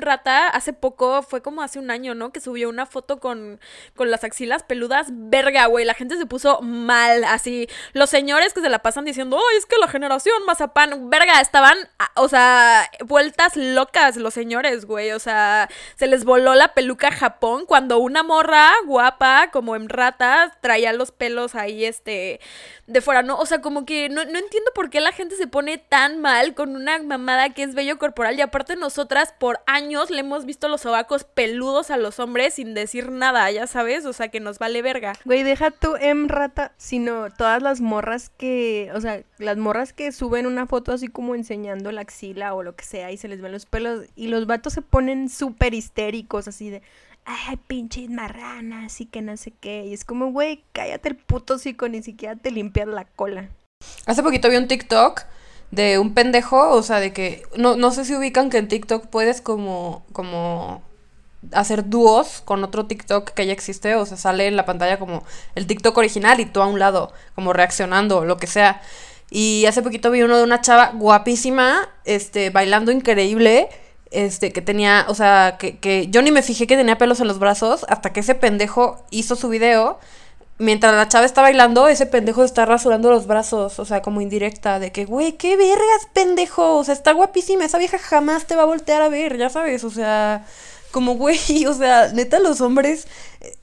[0.51, 2.31] Hace poco, fue como hace un año, ¿no?
[2.31, 3.59] Que subió una foto con,
[3.95, 8.61] con las axilas peludas, verga, güey, la gente se puso mal, así, los señores que
[8.61, 12.89] se la pasan diciendo, ay, es que la generación mazapán, verga, estaban, a- o sea,
[13.05, 18.23] vueltas locas los señores, güey, o sea, se les voló la peluca Japón cuando una
[18.23, 22.30] morra guapa, como en rata, traía los pelos ahí, este,
[22.87, 23.37] de fuera, ¿no?
[23.37, 26.53] O sea, como que no, no entiendo por qué la gente se pone tan mal
[26.53, 30.67] con una mamada que es bello corporal y aparte nosotras por años le hemos visto
[30.67, 34.59] los sobacos peludos a los hombres sin decir nada, ya sabes, o sea, que nos
[34.59, 35.13] vale verga.
[35.25, 40.11] Güey, deja tu M rata, sino todas las morras que, o sea, las morras que
[40.11, 43.41] suben una foto así como enseñando la axila o lo que sea y se les
[43.41, 46.81] ven los pelos y los vatos se ponen súper histéricos así de,
[47.25, 49.85] ay, pinches marranas y que no sé qué.
[49.85, 53.49] Y es como, güey, cállate el puto hocico, ni siquiera te limpias la cola.
[54.05, 55.23] Hace poquito vi un TikTok
[55.71, 59.07] de un pendejo, o sea, de que no, no sé si ubican que en TikTok
[59.07, 60.83] puedes como como
[61.53, 65.23] hacer dúos con otro TikTok que ya existe, o sea, sale en la pantalla como
[65.55, 68.81] el TikTok original y tú a un lado, como reaccionando lo que sea.
[69.29, 73.69] Y hace poquito vi uno de una chava guapísima, este, bailando increíble,
[74.11, 77.27] este, que tenía, o sea, que, que yo ni me fijé que tenía pelos en
[77.27, 79.99] los brazos hasta que ese pendejo hizo su video.
[80.57, 84.77] Mientras la chava está bailando, ese pendejo está rasurando los brazos, o sea, como indirecta,
[84.77, 88.63] de que, güey, qué vergas, pendejo, o sea, está guapísima, esa vieja jamás te va
[88.63, 90.45] a voltear a ver, ya sabes, o sea,
[90.91, 93.07] como, güey, o sea, neta, los hombres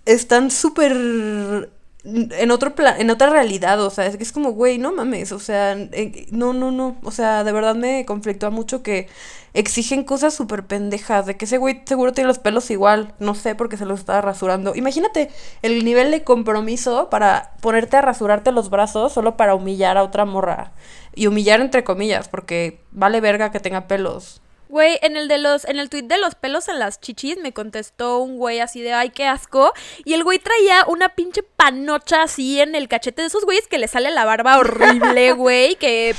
[0.07, 1.71] están súper
[2.05, 5.33] en otro plan, en otra realidad, o sea, es que es como, güey, no mames,
[5.33, 5.77] o sea,
[6.31, 9.09] no, no, no, o sea, de verdad me conflictúa mucho que
[9.53, 13.57] exigen cosas súper pendejas, de que ese güey seguro tiene los pelos igual, no sé,
[13.57, 14.75] porque se los estaba rasurando.
[14.77, 15.31] Imagínate
[15.63, 20.25] el nivel de compromiso para ponerte a rasurarte los brazos solo para humillar a otra
[20.25, 20.73] morra.
[21.15, 24.41] Y humillar entre comillas, porque vale verga que tenga pelos.
[24.69, 27.53] Güey, en el de los, en el tweet de los pelos en las chichis me
[27.53, 29.73] contestó un güey así de ay qué asco.
[30.05, 33.79] Y el güey traía una pinche panocha así en el cachete de esos güeyes que
[33.79, 35.77] le sale la barba horrible, güey.
[35.77, 36.15] Que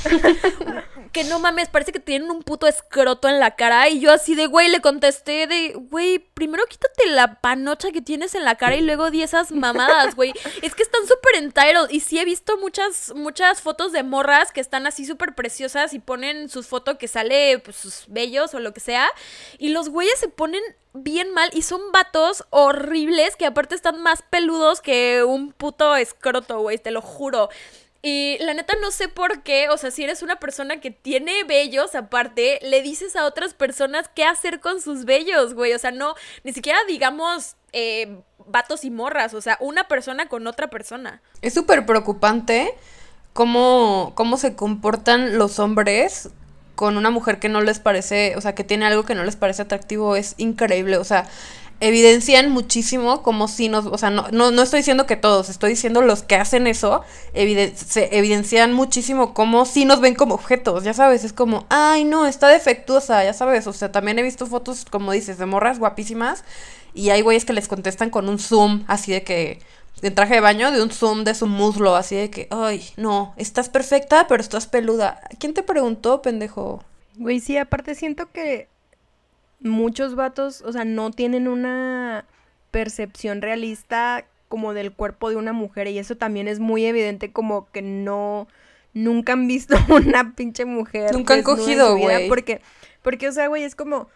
[1.12, 3.88] que no mames, parece que tienen un puto escroto en la cara.
[3.88, 8.34] Y yo así de, güey, le contesté de, güey, primero quítate la panocha que tienes
[8.34, 10.32] en la cara y luego di esas mamadas, güey.
[10.62, 11.90] es que están súper entitled.
[11.90, 15.98] Y sí he visto muchas, muchas fotos de morras que están así súper preciosas y
[15.98, 19.08] ponen sus fotos que sale, pues, sus bellos o lo que sea.
[19.58, 24.22] Y los güeyes se ponen bien mal y son vatos horribles que aparte están más
[24.22, 27.48] peludos que un puto escroto, güey, te lo juro.
[28.02, 31.44] Y la neta no sé por qué, o sea, si eres una persona que tiene
[31.44, 35.74] vellos aparte, le dices a otras personas qué hacer con sus vellos, güey.
[35.74, 40.46] O sea, no, ni siquiera digamos eh, vatos y morras, o sea, una persona con
[40.46, 41.20] otra persona.
[41.42, 42.74] Es súper preocupante
[43.34, 46.30] cómo, cómo se comportan los hombres
[46.74, 49.36] con una mujer que no les parece, o sea, que tiene algo que no les
[49.36, 50.16] parece atractivo.
[50.16, 51.28] Es increíble, o sea,
[51.80, 55.70] evidencian muchísimo como si nos, o sea, no, no, no, estoy diciendo que todos, estoy
[55.70, 60.92] diciendo los que hacen eso, se evidencian muchísimo como si nos ven como objetos, ya
[60.92, 64.84] sabes, es como, ay no, está defectuosa, ya sabes, o sea, también he visto fotos,
[64.84, 66.44] como dices, de morras guapísimas
[66.94, 69.60] y hay güeyes que les contestan con un zoom, así de que,
[70.02, 73.34] de traje de baño, de un zoom de su muslo, así de que, ay, no,
[73.36, 75.20] estás perfecta, pero estás peluda.
[75.38, 76.82] ¿Quién te preguntó, pendejo?
[77.16, 78.69] Güey, sí, aparte siento que
[79.60, 82.24] muchos vatos, o sea, no tienen una
[82.70, 87.70] percepción realista como del cuerpo de una mujer y eso también es muy evidente como
[87.70, 88.48] que no
[88.92, 92.28] nunca han visto una pinche mujer nunca han cogido güey.
[92.28, 92.60] porque
[93.02, 94.08] porque o sea güey es como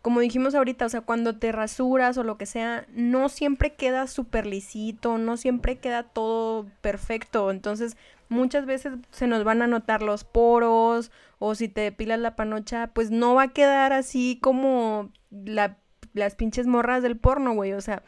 [0.00, 4.06] como dijimos ahorita o sea cuando te rasuras o lo que sea no siempre queda
[4.06, 7.96] súper lisito no siempre queda todo perfecto entonces
[8.30, 11.10] muchas veces se nos van a notar los poros
[11.44, 15.76] o si te depilas la panocha, pues no va a quedar así como la,
[16.14, 17.72] las pinches morras del porno, güey.
[17.72, 18.04] O sea,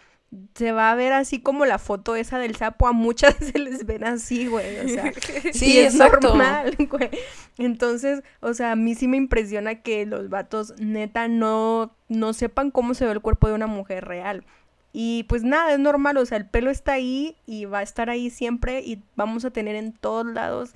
[0.55, 3.87] se va a ver así como la foto esa del sapo, a muchas se les
[3.87, 5.13] ven así, güey, o sea,
[5.53, 7.11] sí, es normal, güey.
[7.59, 12.71] Entonces, o sea, a mí sí me impresiona que los vatos neta no, no sepan
[12.71, 14.45] cómo se ve el cuerpo de una mujer real.
[14.93, 18.11] Y pues nada, es normal, o sea, el pelo está ahí y va a estar
[18.11, 20.73] ahí siempre y vamos a tener en todos lados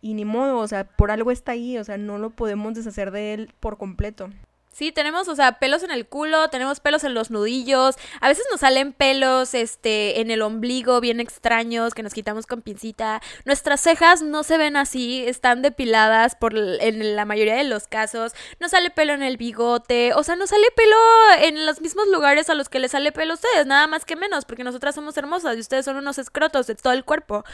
[0.00, 3.10] y ni modo, o sea, por algo está ahí, o sea, no lo podemos deshacer
[3.10, 4.30] de él por completo.
[4.78, 8.44] Sí, tenemos, o sea, pelos en el culo, tenemos pelos en los nudillos, a veces
[8.48, 13.20] nos salen pelos, este, en el ombligo bien extraños que nos quitamos con pincita.
[13.44, 18.34] Nuestras cejas no se ven así, están depiladas por en la mayoría de los casos.
[18.60, 20.96] No sale pelo en el bigote, o sea, no sale pelo
[21.40, 24.14] en los mismos lugares a los que les sale pelo a ustedes, nada más que
[24.14, 27.44] menos, porque nosotras somos hermosas y ustedes son unos escrotos de todo el cuerpo.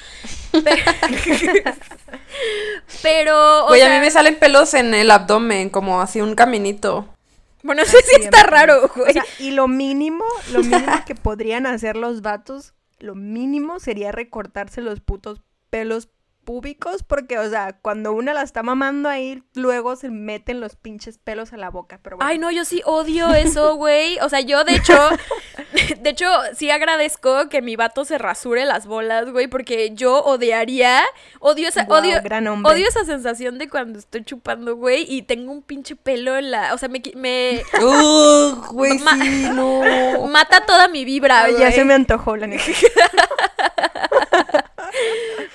[3.03, 7.14] Pero, Oye, a mí me salen pelos en el abdomen, como así un caminito.
[7.65, 9.15] Bueno, no sé si está raro, güey.
[9.39, 15.01] y lo mínimo, lo mínimo que podrían hacer los vatos, lo mínimo sería recortarse los
[15.01, 16.11] putos pelos
[16.45, 21.19] púbicos porque, o sea, cuando una la está mamando ahí, luego se meten los pinches
[21.19, 21.99] pelos a la boca.
[22.03, 24.19] Pero Ay, no, yo sí odio eso, güey.
[24.21, 24.95] O sea, yo de hecho,
[26.01, 31.03] de hecho, sí agradezco que mi vato se rasure las bolas, güey, porque yo odiaría,
[31.41, 32.21] odio esa, odio,
[32.65, 36.75] odio esa sensación de cuando estoy chupando, güey, y tengo un pinche pelo en la,
[36.75, 37.63] o sea, me, me,
[38.71, 40.27] güey, sí, no.
[40.29, 42.65] Mata toda mi vibra, Ya se me antojó la neta.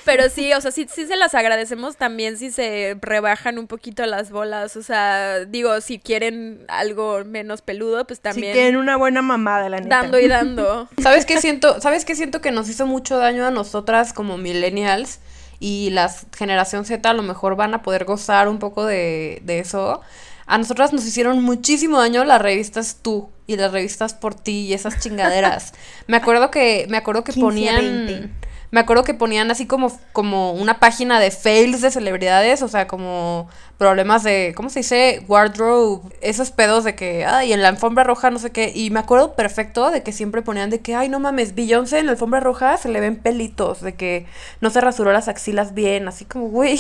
[0.10, 4.04] Pero sí, o sea, sí, sí se las agradecemos también si se rebajan un poquito
[4.08, 4.76] las bolas.
[4.76, 8.54] O sea, digo, si quieren algo menos peludo, pues también.
[8.54, 10.02] Si quieren una buena mamada, la neta.
[10.02, 10.90] Dando y dando.
[10.98, 11.80] ¿Sabes qué siento?
[11.80, 15.20] ¿Sabes qué siento que nos hizo mucho daño a nosotras como millennials?
[15.60, 19.60] Y la generación Z a lo mejor van a poder gozar un poco de, de
[19.60, 20.02] eso.
[20.48, 24.74] A nosotras nos hicieron muchísimo daño las revistas Tú y las revistas Por Ti y
[24.74, 25.74] esas chingaderas.
[26.08, 28.34] me acuerdo que me acuerdo que ponían
[28.72, 32.88] me acuerdo que ponían así como, como una página de fails de celebridades, o sea,
[32.88, 35.24] como problemas de, ¿cómo se dice?
[35.30, 38.74] Wardrobe, esos pedos de que, ay, en la alfombra roja, no sé qué.
[38.76, 42.08] Y me acuerdo perfecto de que siempre ponían de que, ay, no mames, Beyoncé en
[42.08, 44.28] la alfombra roja se le ven pelitos, de que
[44.60, 46.80] no se rasuró las axilas bien, así como, güey,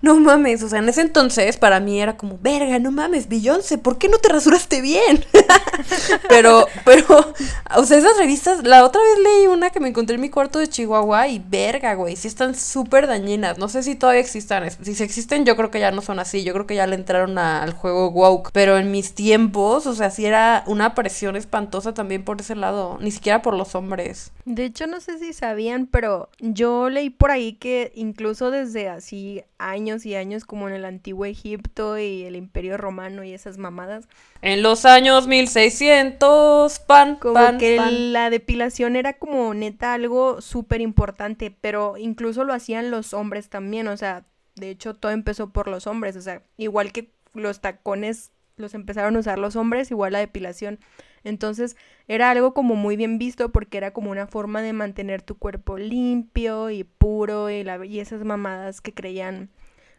[0.00, 0.62] no mames.
[0.62, 4.08] O sea, en ese entonces para mí era como, verga, no mames, Beyoncé, ¿por qué
[4.08, 5.22] no te rasuraste bien?
[6.30, 7.34] pero, pero,
[7.76, 10.58] o sea, esas revistas, la otra vez leí una que me encontré en mi cuarto
[10.58, 13.58] de Chihuahua y verga, güey, sí están súper dañinas.
[13.58, 14.70] No sé si todavía existan.
[14.82, 17.38] Si existen, yo creo que ya no son así yo creo que ya le entraron
[17.38, 18.50] al juego woke.
[18.52, 22.98] Pero en mis tiempos, o sea, sí era una presión espantosa también por ese lado,
[23.00, 24.32] ni siquiera por los hombres.
[24.44, 29.42] De hecho, no sé si sabían, pero yo leí por ahí que incluso desde así
[29.58, 34.08] años y años, como en el antiguo Egipto y el Imperio Romano y esas mamadas.
[34.40, 41.54] En los años 1600, pan, como que la depilación era como neta algo súper importante,
[41.60, 44.24] pero incluso lo hacían los hombres también, o sea,
[44.58, 49.16] de hecho, todo empezó por los hombres, o sea, igual que los tacones los empezaron
[49.16, 50.80] a usar los hombres, igual la depilación.
[51.24, 55.38] Entonces era algo como muy bien visto porque era como una forma de mantener tu
[55.38, 59.50] cuerpo limpio y puro y, la, y esas mamadas que creían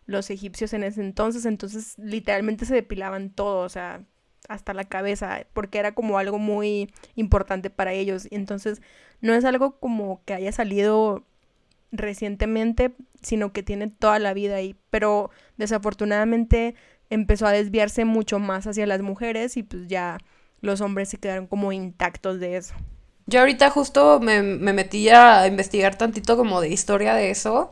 [0.06, 1.46] los egipcios en ese entonces.
[1.46, 4.04] Entonces literalmente se depilaban todo, o sea,
[4.48, 8.28] hasta la cabeza, porque era como algo muy importante para ellos.
[8.32, 8.82] Entonces
[9.22, 11.26] no es algo como que haya salido
[11.92, 14.76] recientemente, sino que tiene toda la vida ahí.
[14.90, 16.76] Pero desafortunadamente
[17.10, 20.18] empezó a desviarse mucho más hacia las mujeres y pues ya
[20.62, 22.74] los hombres se quedaron como intactos de eso.
[23.26, 27.72] Yo ahorita justo me, me metí a investigar tantito como de historia de eso.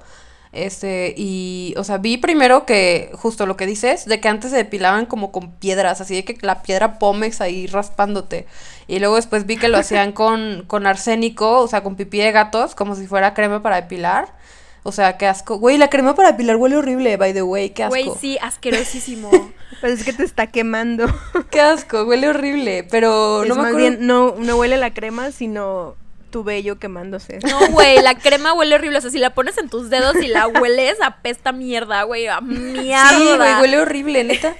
[0.57, 4.57] Este, y, o sea, vi primero que, justo lo que dices, de que antes se
[4.57, 8.47] depilaban como con piedras, así de que la piedra pómex ahí raspándote.
[8.87, 12.31] Y luego después vi que lo hacían con, con arsénico, o sea, con pipí de
[12.31, 14.33] gatos, como si fuera crema para depilar.
[14.81, 15.59] O sea, qué asco.
[15.59, 17.95] Güey, la crema para depilar huele horrible, by the way, qué asco.
[17.95, 19.29] Güey, sí, asquerosísimo.
[19.79, 21.05] pues es que te está quemando.
[21.51, 25.95] qué asco, huele horrible, pero no más bien, no, no huele la crema, sino
[26.29, 27.39] tu vello quemándose.
[27.39, 28.97] No, güey, la crema huele horrible.
[28.97, 32.41] O sea, si la pones en tus dedos y la hueles, apesta mierda, güey, a
[32.41, 33.09] mierda.
[33.09, 34.55] Sí, güey, huele horrible, neta.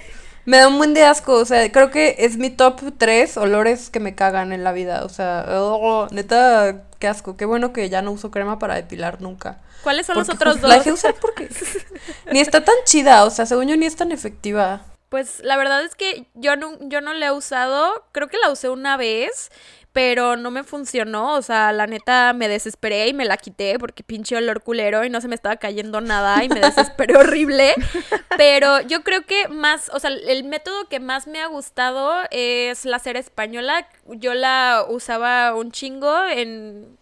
[0.48, 3.90] Me da un buen de asco, o sea, creo que es mi top 3 olores
[3.90, 7.90] que me cagan en la vida, o sea, oh, neta, qué asco, qué bueno que
[7.90, 9.60] ya no uso crema para depilar nunca.
[9.82, 10.70] ¿Cuáles son los otros dos?
[10.70, 11.50] La dejé usar porque
[12.32, 14.86] ni está tan chida, o sea, según yo ni es tan efectiva.
[15.10, 18.50] Pues la verdad es que yo no, yo no la he usado, creo que la
[18.50, 19.50] usé una vez
[19.92, 24.02] pero no me funcionó, o sea, la neta me desesperé y me la quité porque
[24.04, 27.74] pinche olor culero y no se me estaba cayendo nada y me desesperé horrible,
[28.36, 32.84] pero yo creo que más, o sea, el método que más me ha gustado es
[32.84, 36.98] la cera española, yo la usaba un chingo en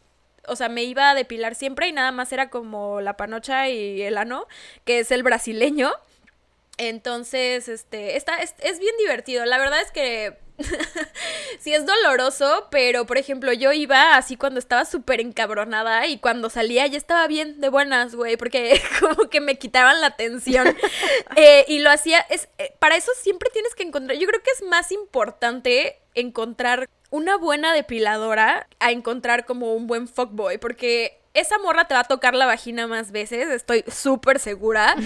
[0.48, 4.02] o sea, me iba a depilar siempre y nada más era como la panocha y
[4.02, 4.46] el ano,
[4.84, 5.90] que es el brasileño.
[6.78, 9.44] Entonces, este, está, es, es bien divertido.
[9.44, 10.38] La verdad es que
[11.60, 16.50] sí es doloroso, pero por ejemplo yo iba así cuando estaba súper encabronada y cuando
[16.50, 20.76] salía ya estaba bien de buenas, güey, porque como que me quitaban la tensión.
[21.34, 24.50] Eh, y lo hacía, es, eh, para eso siempre tienes que encontrar, yo creo que
[24.50, 31.58] es más importante encontrar una buena depiladora a encontrar como un buen fuckboy, porque esa
[31.58, 34.96] morra te va a tocar la vagina más veces, estoy súper segura.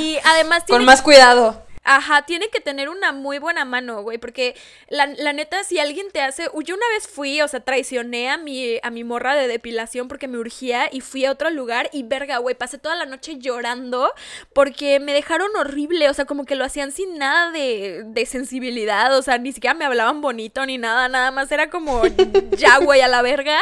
[0.00, 0.64] Y además...
[0.66, 1.64] Con más cuidado.
[1.82, 4.54] Ajá, tiene que tener una muy buena mano, güey, porque
[4.88, 8.36] la, la, neta, si alguien te hace, yo una vez fui, o sea, traicioné a
[8.36, 12.02] mi, a mi morra de depilación porque me urgía y fui a otro lugar y
[12.02, 14.12] verga, güey, pasé toda la noche llorando
[14.52, 19.16] porque me dejaron horrible, o sea, como que lo hacían sin nada de, de sensibilidad,
[19.16, 22.02] o sea, ni siquiera me hablaban bonito ni nada, nada más era como
[22.58, 23.58] ya, güey, a la verga.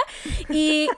[0.51, 0.89] Y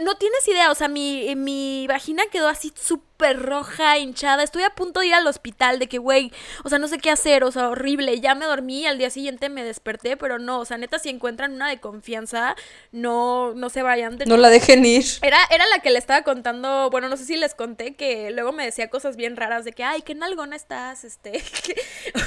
[0.00, 4.42] no tienes idea, o sea, mi, mi vagina quedó así súper roja, hinchada.
[4.42, 6.32] Estoy a punto de ir al hospital de que, güey,
[6.64, 8.18] o sea, no sé qué hacer, o sea, horrible.
[8.20, 11.52] Ya me dormí, al día siguiente me desperté, pero no, o sea, neta, si encuentran
[11.52, 12.56] una de confianza,
[12.92, 14.18] no, no se vayan.
[14.26, 15.04] no la dejen ir.
[15.22, 18.52] Era, era la que le estaba contando, bueno, no sé si les conté que luego
[18.52, 21.32] me decía cosas bien raras de que, ay, qué nalgona estás, este.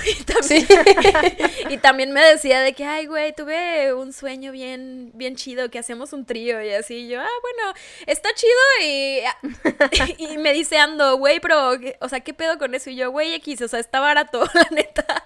[0.05, 0.67] y, también,
[1.69, 5.79] y también me decía de que, ay, güey, tuve un sueño bien, bien chido, que
[5.79, 7.07] hacemos un trío y así.
[7.07, 7.62] yo, ah, bueno
[8.05, 8.51] está chido
[10.17, 12.89] y, y me dice Ando, güey, pero, o sea, ¿qué pedo con eso?
[12.89, 15.25] Y yo, güey, X, o sea, está barato, la neta.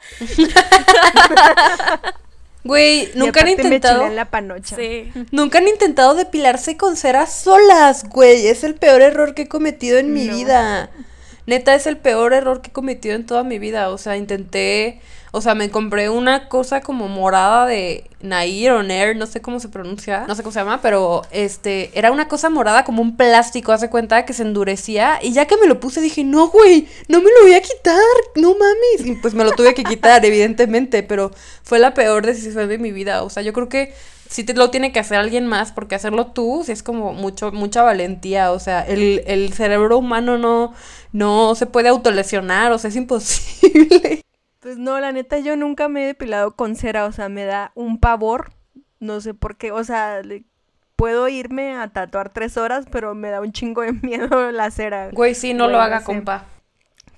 [2.63, 4.09] Güey, nunca han intentado.
[4.09, 4.75] la panocha.
[4.75, 5.11] Sí.
[5.31, 8.47] Nunca han intentado depilarse con ceras solas, güey.
[8.47, 10.89] Es el peor error que he cometido en mi vida.
[11.45, 13.89] Neta, es el peor error que he cometido en toda mi vida.
[13.89, 15.01] O sea, intenté
[15.37, 19.59] O sea, me compré una cosa como morada de Nair o Nair, no sé cómo
[19.59, 23.15] se pronuncia, no sé cómo se llama, pero este, era una cosa morada como un
[23.15, 25.19] plástico, hace cuenta que se endurecía.
[25.21, 28.01] Y ya que me lo puse dije, no, güey, no me lo voy a quitar,
[28.35, 29.05] no mames.
[29.05, 31.31] Y pues me lo tuve que quitar, evidentemente, pero
[31.61, 33.21] fue la peor decisión de mi vida.
[33.21, 33.93] O sea, yo creo que
[34.27, 37.51] sí te lo tiene que hacer alguien más, porque hacerlo tú sí es como mucho,
[37.51, 38.51] mucha valentía.
[38.53, 40.73] O sea, el, el cerebro humano no,
[41.11, 44.23] no se puede autolesionar, o sea, es imposible.
[44.67, 47.71] Pues no, la neta, yo nunca me he depilado con cera, o sea, me da
[47.73, 48.51] un pavor,
[48.99, 50.43] no sé por qué, o sea, le-
[50.97, 55.11] puedo irme a tatuar tres horas, pero me da un chingo de miedo la cera.
[55.13, 56.05] Güey, sí, no Güey, lo haga, sé.
[56.07, 56.43] compa.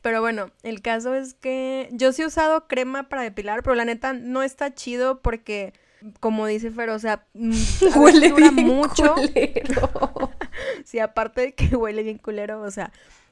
[0.04, 3.84] Pero bueno, el caso es que yo sí he usado crema para depilar, pero la
[3.86, 5.74] neta no está chido porque,
[6.20, 7.52] como dice Fer, o sea, mm,
[7.96, 9.16] Huele bien mucho.
[9.16, 10.30] culero.
[10.86, 12.92] Sí, aparte de que huele bien culero, o sea,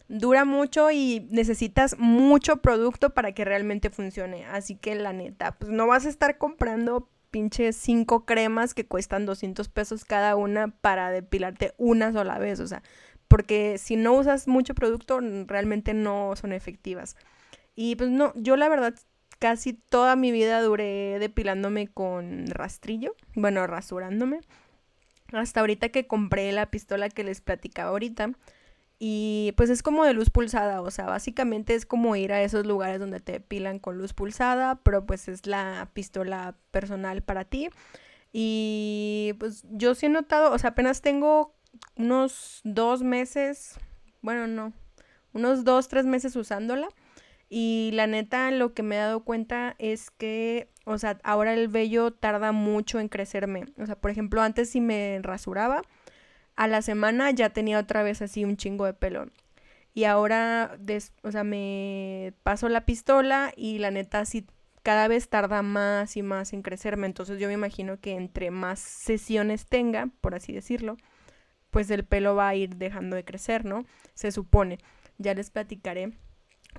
[0.09, 4.45] dura mucho y necesitas mucho producto para que realmente funcione.
[4.45, 9.25] Así que la neta, pues no vas a estar comprando pinches cinco cremas que cuestan
[9.25, 12.81] 200 pesos cada una para depilarte una sola vez, o sea,
[13.27, 17.15] porque si no usas mucho producto realmente no son efectivas.
[17.75, 18.95] Y pues no, yo la verdad
[19.39, 24.39] casi toda mi vida duré depilándome con rastrillo, bueno, rasurándome.
[25.33, 28.31] Hasta ahorita que compré la pistola que les platicaba ahorita.
[28.99, 32.65] Y pues es como de luz pulsada, o sea, básicamente es como ir a esos
[32.65, 37.69] lugares donde te depilan con luz pulsada, pero pues es la pistola personal para ti.
[38.33, 41.55] Y pues yo sí he notado, o sea, apenas tengo
[41.95, 43.79] unos dos meses,
[44.21, 44.73] bueno, no,
[45.33, 46.89] unos dos, tres meses usándola.
[47.49, 51.69] Y la neta, lo que me he dado cuenta es que, o sea, ahora el
[51.69, 53.65] vello tarda mucho en crecerme.
[53.77, 55.81] O sea, por ejemplo, antes si me rasuraba,
[56.57, 59.27] a la semana ya tenía otra vez así un chingo de pelo.
[59.93, 64.45] Y ahora, des- o sea, me paso la pistola y la neta sí
[64.83, 67.07] cada vez tarda más y más en crecerme.
[67.07, 70.97] Entonces yo me imagino que entre más sesiones tenga, por así decirlo,
[71.71, 73.85] pues el pelo va a ir dejando de crecer, ¿no?
[74.13, 74.79] Se supone.
[75.17, 76.13] Ya les platicaré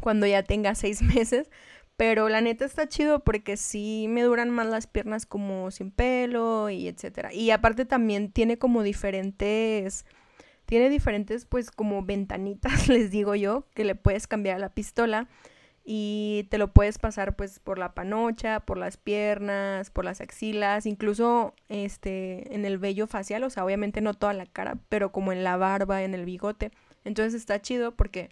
[0.01, 1.51] cuando ya tenga seis meses.
[1.99, 6.71] Pero la neta está chido porque sí me duran más las piernas como sin pelo
[6.71, 7.35] y etcétera.
[7.35, 10.07] Y aparte también tiene como diferentes,
[10.65, 15.29] tiene diferentes pues como ventanitas, les digo yo, que le puedes cambiar a la pistola
[15.85, 20.87] y te lo puedes pasar pues por la panocha, por las piernas, por las axilas,
[20.87, 25.33] incluso este en el vello facial, o sea, obviamente no toda la cara, pero como
[25.33, 26.71] en la barba, en el bigote.
[27.05, 28.31] Entonces está chido porque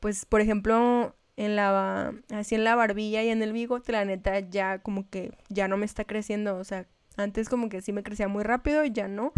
[0.00, 4.38] pues por ejemplo en la así en la barbilla y en el bigote la neta
[4.40, 8.02] ya como que ya no me está creciendo o sea antes como que sí me
[8.02, 9.32] crecía muy rápido y ya no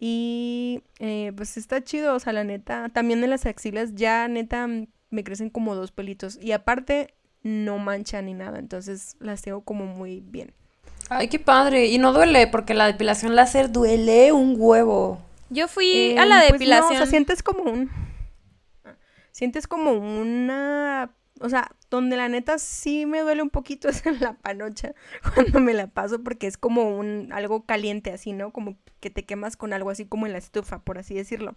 [0.00, 4.66] y eh, pues está chido o sea la neta también en las axilas ya neta
[5.10, 9.86] me crecen como dos pelitos y aparte no mancha ni nada entonces las tengo como
[9.86, 10.52] muy bien
[11.08, 11.86] Ay, qué padre.
[11.88, 15.20] Y no duele, porque la depilación láser duele un huevo.
[15.50, 16.94] Yo fui Eh, a la pues no, depilación.
[16.94, 17.90] o sea, sientes como un.
[19.32, 21.14] Sientes como una.
[21.40, 24.94] O sea, donde la neta sí me duele un poquito es en la panocha
[25.34, 28.52] cuando me la paso porque es como un algo caliente así, ¿no?
[28.52, 31.56] Como que te quemas con algo así como en la estufa, por así decirlo.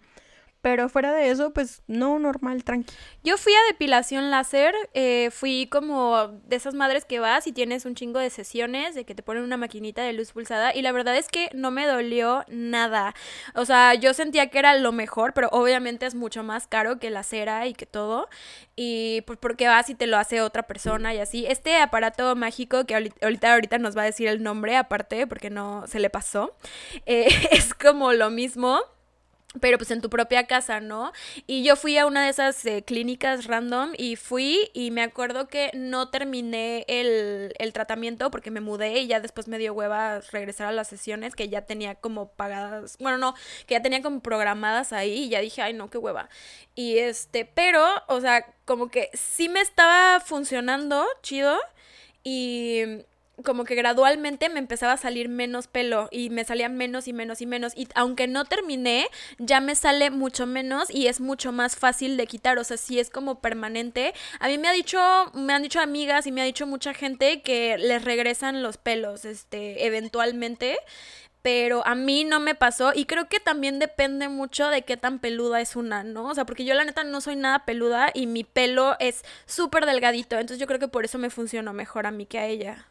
[0.66, 2.91] Pero fuera de eso, pues no, normal, tranqui.
[3.24, 7.86] Yo fui a depilación láser, eh, fui como de esas madres que vas y tienes
[7.86, 10.91] un chingo de sesiones, de que te ponen una maquinita de luz pulsada y la
[10.91, 13.13] verdad es que no me dolió nada.
[13.53, 17.11] O sea, yo sentía que era lo mejor, pero obviamente es mucho más caro que
[17.11, 18.28] la cera y que todo.
[18.76, 21.45] Y pues porque vas y te lo hace otra persona y así.
[21.45, 25.86] Este aparato mágico que ahorita, ahorita, nos va a decir el nombre aparte porque no
[25.86, 26.55] se le pasó,
[27.05, 28.82] eh, es como lo mismo
[29.60, 31.12] pero pues en tu propia casa, ¿no?
[31.47, 35.47] Y yo fui a una de esas eh, clínicas random y fui y me acuerdo
[35.47, 40.22] que no terminé el, el tratamiento porque me mudé y ya después me dio hueva
[40.32, 43.36] regresar a las sesiones que ya tenía como pagadas, bueno, no,
[43.68, 46.30] que ya tenía como programadas ahí y ya dije, ay, no, qué hueva.
[46.76, 51.58] Y este, pero, o sea, como que sí me estaba funcionando chido
[52.24, 52.82] y
[53.43, 57.41] como que gradualmente me empezaba a salir menos pelo y me salía menos y menos
[57.41, 59.07] y menos y aunque no terminé
[59.38, 62.99] ya me sale mucho menos y es mucho más fácil de quitar, o sea, si
[62.99, 64.13] es como permanente.
[64.39, 64.99] A mí me ha dicho,
[65.33, 69.25] me han dicho amigas y me ha dicho mucha gente que les regresan los pelos
[69.25, 70.77] este eventualmente.
[71.41, 75.19] Pero a mí no me pasó y creo que también depende mucho de qué tan
[75.19, 76.25] peluda es una, ¿no?
[76.25, 79.86] O sea, porque yo la neta no soy nada peluda y mi pelo es súper
[79.86, 82.88] delgadito, entonces yo creo que por eso me funcionó mejor a mí que a ella.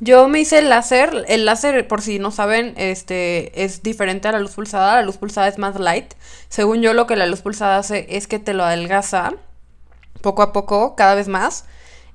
[0.00, 1.24] Yo me hice el láser.
[1.28, 4.96] El láser, por si no saben, este es diferente a la luz pulsada.
[4.96, 6.14] La luz pulsada es más light.
[6.48, 9.34] Según yo, lo que la luz pulsada hace es que te lo adelgaza
[10.22, 11.64] poco a poco, cada vez más.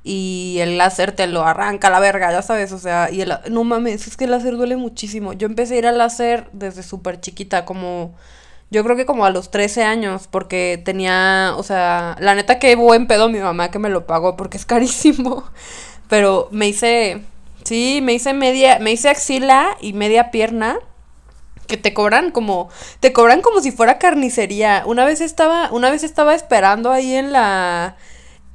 [0.05, 3.33] y el láser te lo arranca a la verga, ya sabes, o sea, y el,
[3.49, 5.31] no mames, es que el láser duele muchísimo.
[5.33, 8.13] Yo empecé a ir al láser desde súper chiquita, como,
[8.69, 12.75] yo creo que como a los 13 años, porque tenía, o sea, la neta que
[12.75, 15.45] buen pedo mi mamá que me lo pagó, porque es carísimo,
[16.09, 17.21] pero me hice,
[17.63, 20.79] sí, me hice media, me hice axila y media pierna
[21.67, 24.83] que te cobran como te cobran como si fuera carnicería.
[24.85, 27.95] Una vez estaba una vez estaba esperando ahí en la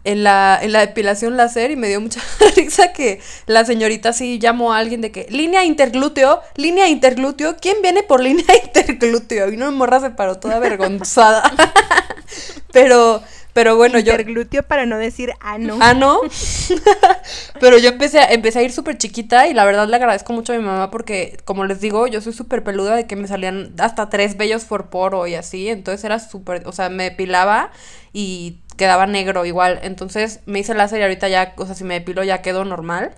[0.05, 2.21] en la, en la depilación láser y me dio mucha
[2.57, 7.83] risa que la señorita sí llamó a alguien de que línea interglúteo, línea interglúteo, ¿quién
[7.83, 9.51] viene por línea interglúteo?
[9.51, 11.43] Y una morra se paró toda avergonzada.
[12.73, 13.23] pero
[13.53, 14.13] pero bueno, yo.
[14.13, 15.79] Interglúteo para no decir ano.
[15.81, 16.21] Ano.
[17.61, 20.53] Pero yo empecé a, empecé a ir súper chiquita y la verdad le agradezco mucho
[20.53, 23.75] a mi mamá porque, como les digo, yo soy súper peluda de que me salían
[23.79, 25.69] hasta tres vellos por poro y así.
[25.69, 26.63] Entonces era súper.
[26.67, 27.73] O sea, me depilaba
[28.13, 29.81] y quedaba negro igual.
[29.83, 33.13] Entonces me hice láser y ahorita ya, o sea, si me depilo ya quedo normal.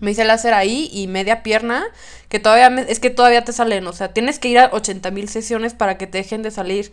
[0.00, 1.84] Me hice láser ahí y media pierna,
[2.28, 5.28] que todavía es que todavía te salen, o sea, tienes que ir a 80 mil
[5.28, 6.92] sesiones para que te dejen de salir.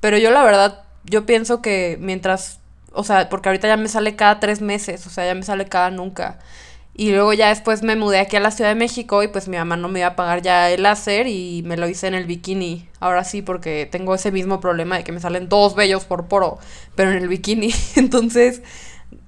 [0.00, 2.60] Pero yo la verdad, yo pienso que mientras,
[2.92, 5.66] o sea, porque ahorita ya me sale cada tres meses, o sea, ya me sale
[5.66, 6.38] cada nunca.
[6.94, 9.56] Y luego ya después me mudé aquí a la Ciudad de México y pues mi
[9.56, 12.26] mamá no me iba a pagar ya el láser y me lo hice en el
[12.26, 12.88] bikini.
[12.98, 16.58] Ahora sí, porque tengo ese mismo problema de que me salen dos vellos por poro,
[16.96, 17.72] pero en el bikini.
[17.96, 18.62] Entonces,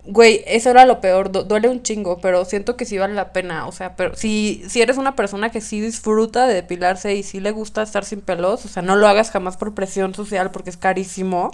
[0.05, 1.31] güey, eso era lo peor.
[1.31, 3.67] duele un chingo, pero siento que sí vale la pena.
[3.67, 7.41] O sea, pero si, si eres una persona que sí disfruta de depilarse y sí
[7.41, 10.71] le gusta estar sin pelos, o sea, no lo hagas jamás por presión social porque
[10.71, 11.51] es carísimo.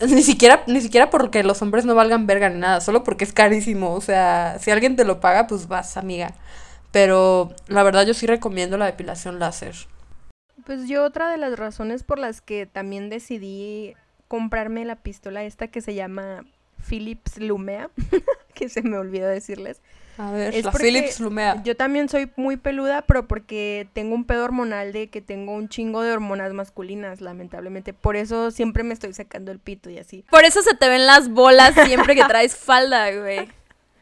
[0.00, 3.32] Ni siquiera, ni siquiera porque los hombres no valgan verga ni nada, solo porque es
[3.32, 3.94] carísimo.
[3.94, 6.34] O sea, si alguien te lo paga, pues vas, amiga.
[6.90, 9.74] Pero la verdad yo sí recomiendo la depilación láser.
[10.64, 13.94] Pues yo otra de las razones por las que también decidí
[14.28, 16.44] comprarme la pistola esta que se llama
[16.86, 17.90] Philips Lumea,
[18.54, 19.80] que se me olvidó decirles,
[20.18, 21.62] a ver, es la Philips Lumea.
[21.62, 25.68] Yo también soy muy peluda, pero porque tengo un pedo hormonal de que tengo un
[25.68, 27.94] chingo de hormonas masculinas, lamentablemente.
[27.94, 30.24] Por eso siempre me estoy sacando el pito y así.
[30.30, 33.48] Por eso se te ven las bolas siempre que traes falda, güey.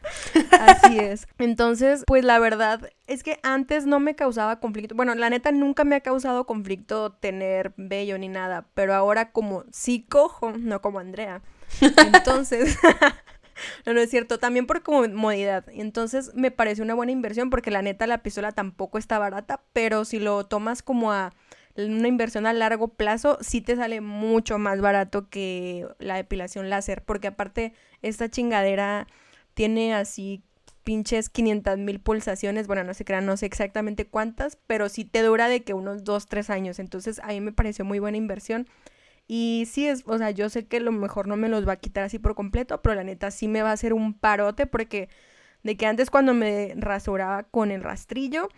[0.59, 1.27] Así es.
[1.37, 4.95] Entonces, pues la verdad es que antes no me causaba conflicto.
[4.95, 9.63] Bueno, la neta nunca me ha causado conflicto tener vello ni nada, pero ahora como
[9.71, 11.41] sí cojo, no como Andrea.
[11.79, 12.77] Entonces,
[13.85, 14.39] no, no es cierto.
[14.39, 15.65] También por comodidad.
[15.69, 20.05] Entonces me parece una buena inversión porque la neta la pistola tampoco está barata, pero
[20.05, 21.31] si lo tomas como a
[21.77, 27.03] una inversión a largo plazo, sí te sale mucho más barato que la depilación láser,
[27.03, 29.07] porque aparte esta chingadera
[29.53, 30.43] tiene así
[30.83, 35.21] pinches 500 mil pulsaciones, bueno, no se crean, no sé exactamente cuántas, pero sí te
[35.21, 38.67] dura de que unos 2, 3 años, entonces a mí me pareció muy buena inversión
[39.33, 41.71] y sí es, o sea, yo sé que a lo mejor no me los va
[41.71, 44.67] a quitar así por completo, pero la neta sí me va a hacer un parote
[44.67, 45.07] porque
[45.63, 48.49] de que antes cuando me rasuraba con el rastrillo,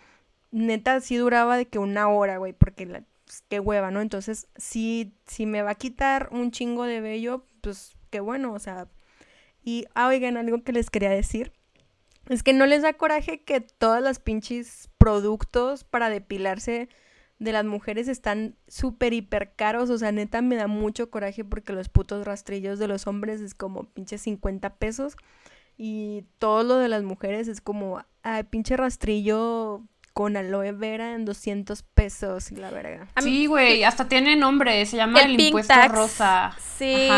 [0.49, 4.01] neta sí duraba de que una hora, güey, porque pues, qué hueva, ¿no?
[4.01, 8.57] Entonces, sí, si me va a quitar un chingo de vello, pues qué bueno, o
[8.57, 8.87] sea.
[9.63, 11.53] Y, ah, oigan, algo que les quería decir.
[12.29, 16.89] Es que no les da coraje que todas las pinches productos para depilarse
[17.39, 21.73] de las mujeres están súper hiper caros, o sea, neta me da mucho coraje porque
[21.73, 25.17] los putos rastrillos de los hombres es como pinche 50 pesos
[25.77, 29.81] y todo lo de las mujeres es como, ay, pinche rastrillo
[30.13, 33.07] con aloe vera en 200 pesos y la verga.
[33.19, 36.55] Sí, güey, hasta tiene nombre, se llama el, impuesto rosa.
[36.77, 37.09] Sí,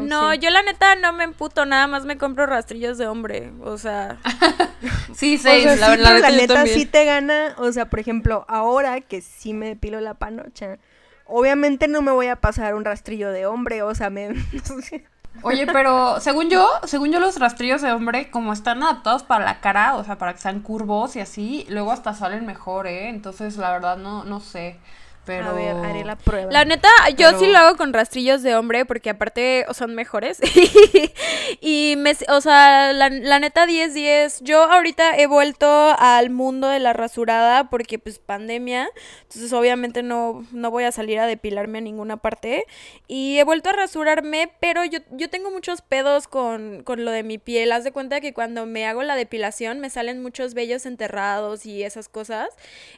[0.00, 3.78] no, yo la neta no me emputo, nada más me compro rastrillos de hombre, o
[3.78, 4.18] sea.
[5.14, 6.20] sí, sí, la, verdad.
[6.20, 10.14] La neta sí te gana, o sea, por ejemplo, ahora que sí me depilo la
[10.14, 10.78] panocha,
[11.26, 14.30] obviamente no me voy a pasar un rastrillo de hombre, o sea, me...
[15.42, 19.60] Oye, pero según yo, según yo los rastrillos de hombre, como están adaptados para la
[19.60, 23.08] cara, o sea, para que sean curvos y así, luego hasta salen mejor, ¿eh?
[23.08, 24.78] Entonces, la verdad, no, no sé.
[25.28, 25.50] Pero...
[25.50, 26.50] A ver, haré la prueba.
[26.50, 30.40] La neta, yo sí lo hago con rastrillos de hombre porque aparte son mejores.
[31.60, 34.38] y me, o sea, la, la neta 10-10.
[34.40, 38.88] Yo ahorita he vuelto al mundo de la rasurada porque pues pandemia.
[39.24, 42.64] Entonces obviamente no, no voy a salir a depilarme a ninguna parte.
[43.06, 47.22] Y he vuelto a rasurarme, pero yo, yo tengo muchos pedos con, con lo de
[47.22, 47.72] mi piel.
[47.72, 51.82] Haz de cuenta que cuando me hago la depilación me salen muchos vellos enterrados y
[51.82, 52.48] esas cosas.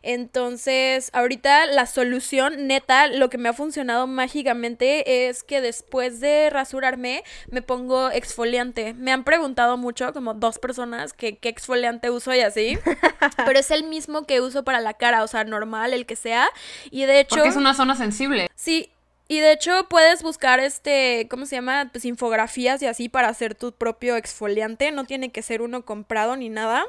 [0.04, 2.19] Entonces ahorita la solución
[2.50, 8.94] neta, lo que me ha funcionado mágicamente es que después de rasurarme me pongo exfoliante.
[8.94, 12.78] Me han preguntado mucho, como dos personas, que qué exfoliante uso y así.
[13.44, 16.48] pero es el mismo que uso para la cara, o sea, normal, el que sea.
[16.90, 17.36] Y de hecho...
[17.36, 18.48] Porque es una zona sensible.
[18.54, 18.90] Sí,
[19.28, 21.88] Y de hecho puedes buscar este, ¿cómo se llama?
[21.92, 24.90] Pues infografías y así para hacer tu propio exfoliante.
[24.90, 26.84] No tiene que ser uno comprado ni nada.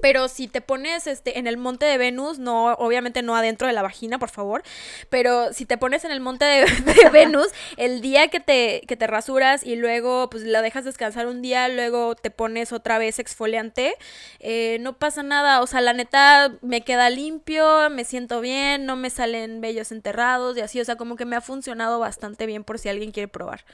[0.00, 3.72] Pero si te pones este en el monte de Venus, no, obviamente no adentro de
[3.72, 4.62] la vagina, por favor.
[5.08, 9.06] Pero si te pones en el monte de, Venus, el día que te, que te
[9.06, 13.94] rasuras y luego pues la dejas descansar un día, luego te pones otra vez exfoliante,
[14.38, 15.60] eh, no pasa nada.
[15.60, 20.56] O sea, la neta me queda limpio, me siento bien, no me salen vellos enterrados
[20.56, 20.80] y así.
[20.80, 23.64] O sea, como que me ha funcionado bastante bien por si alguien quiere probar.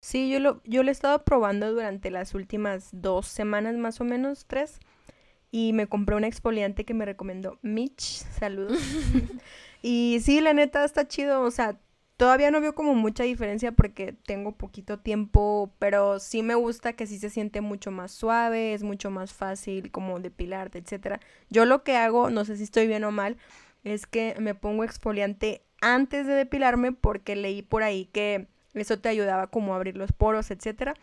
[0.00, 4.04] Sí, yo lo, yo lo he estado probando durante las últimas dos semanas más o
[4.04, 4.78] menos, tres
[5.50, 8.24] y me compré un exfoliante que me recomendó Mitch.
[8.38, 8.78] Saludos.
[9.82, 11.42] y sí, la neta está chido.
[11.42, 11.78] O sea,
[12.16, 17.06] todavía no veo como mucha diferencia porque tengo poquito tiempo, pero sí me gusta que
[17.06, 21.20] sí se siente mucho más suave, es mucho más fácil como depilarte, etcétera.
[21.50, 23.36] Yo lo que hago, no sé si estoy bien o mal,
[23.84, 29.08] es que me pongo exfoliante antes de depilarme porque leí por ahí que eso te
[29.08, 30.94] ayudaba como a abrir los poros, etcétera.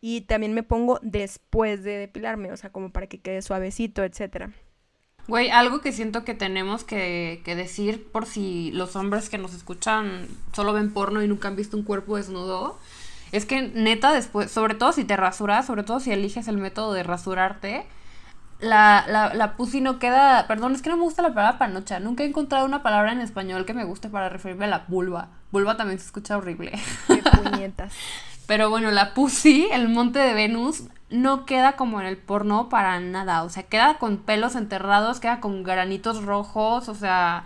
[0.00, 4.52] Y también me pongo después de depilarme, o sea, como para que quede suavecito, etcétera.
[5.26, 9.52] Güey, algo que siento que tenemos que, que, decir por si los hombres que nos
[9.52, 12.78] escuchan solo ven porno y nunca han visto un cuerpo desnudo,
[13.30, 16.94] es que neta después, sobre todo si te rasuras, sobre todo si eliges el método
[16.94, 17.84] de rasurarte,
[18.60, 22.00] la, la, la pussy no queda, perdón, es que no me gusta la palabra panocha,
[22.00, 25.28] nunca he encontrado una palabra en español que me guste para referirme a la vulva.
[25.52, 26.72] Vulva también se escucha horrible.
[27.06, 27.92] Qué puñetas.
[28.48, 32.98] Pero bueno, la Pussy, el monte de Venus, no queda como en el porno para
[32.98, 33.42] nada.
[33.42, 37.44] O sea, queda con pelos enterrados, queda con granitos rojos, o sea,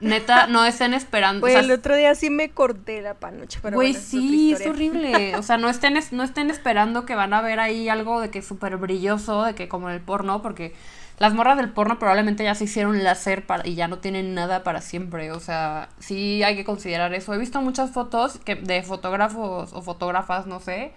[0.00, 1.40] neta, no estén esperando.
[1.40, 5.34] Güey, el otro día sí me corté la panocha, pero Güey, sí, es, horrible.
[5.36, 8.40] O sea, no estén, no estén esperando que van a ver ahí algo de que
[8.40, 10.74] es súper brilloso, de que como en el porno, porque
[11.18, 14.62] las morras del porno probablemente ya se hicieron láser para, y ya no tienen nada
[14.62, 15.32] para siempre.
[15.32, 17.34] O sea, sí hay que considerar eso.
[17.34, 20.92] He visto muchas fotos que, de fotógrafos o fotógrafas, no sé,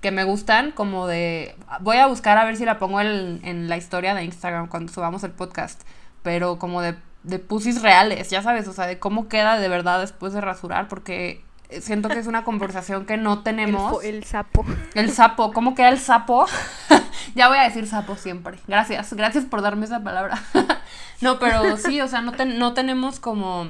[0.00, 1.54] que me gustan, como de...
[1.80, 4.92] Voy a buscar a ver si la pongo en, en la historia de Instagram cuando
[4.92, 5.82] subamos el podcast.
[6.22, 10.00] Pero como de, de pusis reales, ya sabes, o sea, de cómo queda de verdad
[10.00, 11.44] después de rasurar, porque
[11.80, 14.02] siento que es una conversación que no tenemos.
[14.04, 14.64] El, sapo.
[14.94, 16.46] El sapo, ¿cómo queda el sapo?
[17.34, 18.58] ya voy a decir sapo siempre.
[18.66, 20.42] Gracias, gracias por darme esa palabra.
[21.20, 23.68] no, pero sí, o sea, no, no tenemos como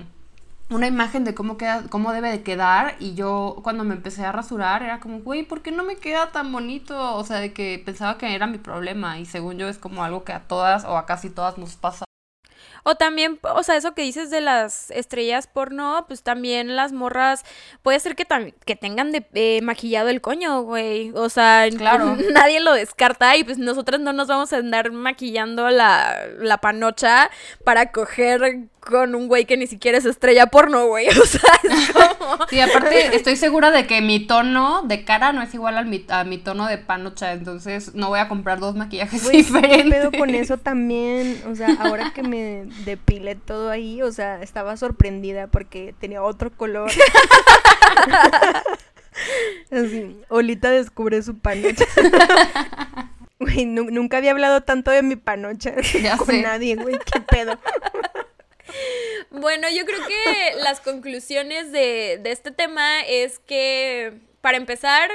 [0.70, 2.94] una imagen de cómo queda, cómo debe de quedar.
[3.00, 6.32] Y yo cuando me empecé a rasurar era como, güey, ¿por qué no me queda
[6.32, 7.16] tan bonito?
[7.16, 9.18] O sea, de que pensaba que era mi problema.
[9.18, 12.04] Y según yo es como algo que a todas o a casi todas nos pasa.
[12.82, 17.44] O también, o sea, eso que dices de las estrellas porno, pues también las morras,
[17.82, 18.26] puede ser que,
[18.64, 21.12] que tengan de, eh, maquillado el coño, güey.
[21.14, 22.16] O sea, claro.
[22.32, 27.30] nadie lo descarta y pues nosotras no nos vamos a andar maquillando la, la panocha
[27.64, 31.06] para coger con un güey que ni siquiera es estrella porno, güey.
[31.20, 32.46] O sea, es como...
[32.48, 36.04] Sí, aparte estoy segura de que mi tono de cara no es igual al mi,
[36.08, 39.84] a mi tono de panocha, entonces no voy a comprar dos maquillajes diferentes.
[39.84, 41.42] ¿qué pedo con eso también?
[41.50, 46.50] O sea, ahora que me depilé todo ahí, o sea, estaba sorprendida porque tenía otro
[46.50, 46.90] color.
[49.70, 51.84] Así, Olita descubre su panocha.
[53.40, 55.72] Güey, nunca había hablado tanto de mi panocha
[56.18, 57.58] con nadie, güey, qué pedo.
[59.30, 65.08] Bueno, yo creo que las conclusiones de, de este tema es que, para empezar,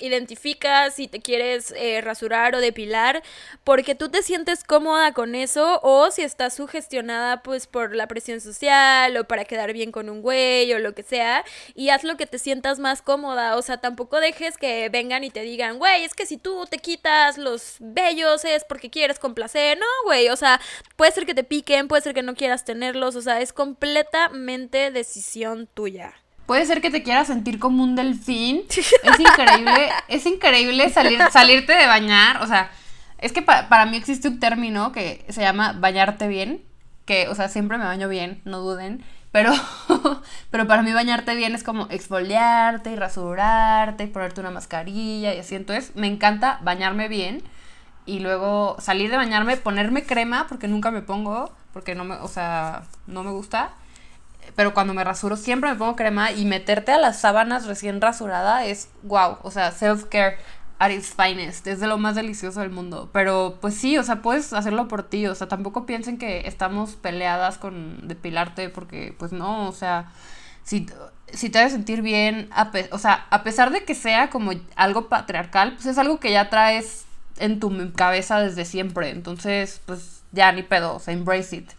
[0.00, 3.22] identificas si te quieres eh, rasurar o depilar
[3.64, 8.40] porque tú te sientes cómoda con eso o si estás sugestionada pues por la presión
[8.40, 11.44] social o para quedar bien con un güey o lo que sea
[11.74, 15.30] y haz lo que te sientas más cómoda, o sea, tampoco dejes que vengan y
[15.30, 19.78] te digan, güey, es que si tú te quitas los vellos es porque quieres complacer,
[19.78, 20.60] no, güey, o sea,
[20.96, 24.90] puede ser que te piquen, puede ser que no quieras tenerlos, o sea, es completamente
[24.90, 26.14] decisión tuya.
[26.48, 28.62] Puede ser que te quieras sentir como un delfín.
[28.70, 32.42] Es increíble, es increíble salir, salirte de bañar.
[32.42, 32.70] O sea,
[33.18, 36.62] es que para mí existe un término que se llama bañarte bien.
[37.04, 39.04] Que, o sea, siempre me baño bien, no duden.
[39.30, 39.52] Pero,
[40.50, 45.40] pero para mí bañarte bien es como exfoliarte y rasurarte y ponerte una mascarilla y
[45.40, 45.54] así.
[45.54, 47.42] Entonces, me encanta bañarme bien
[48.06, 52.28] y luego salir de bañarme, ponerme crema, porque nunca me pongo, porque no me, o
[52.28, 53.72] sea, no me gusta
[54.58, 58.64] pero cuando me rasuro siempre me pongo crema y meterte a las sábanas recién rasurada
[58.64, 60.38] es wow, o sea, self-care
[60.80, 63.08] at its finest, es de lo más delicioso del mundo.
[63.12, 66.96] Pero pues sí, o sea, puedes hacerlo por ti, o sea, tampoco piensen que estamos
[66.96, 70.10] peleadas con depilarte porque pues no, o sea,
[70.64, 70.86] si,
[71.32, 72.50] si te debes sentir bien,
[72.90, 76.50] o sea, a pesar de que sea como algo patriarcal, pues es algo que ya
[76.50, 77.04] traes
[77.36, 81.70] en tu cabeza desde siempre, entonces pues ya ni pedo, o sea, embrace it.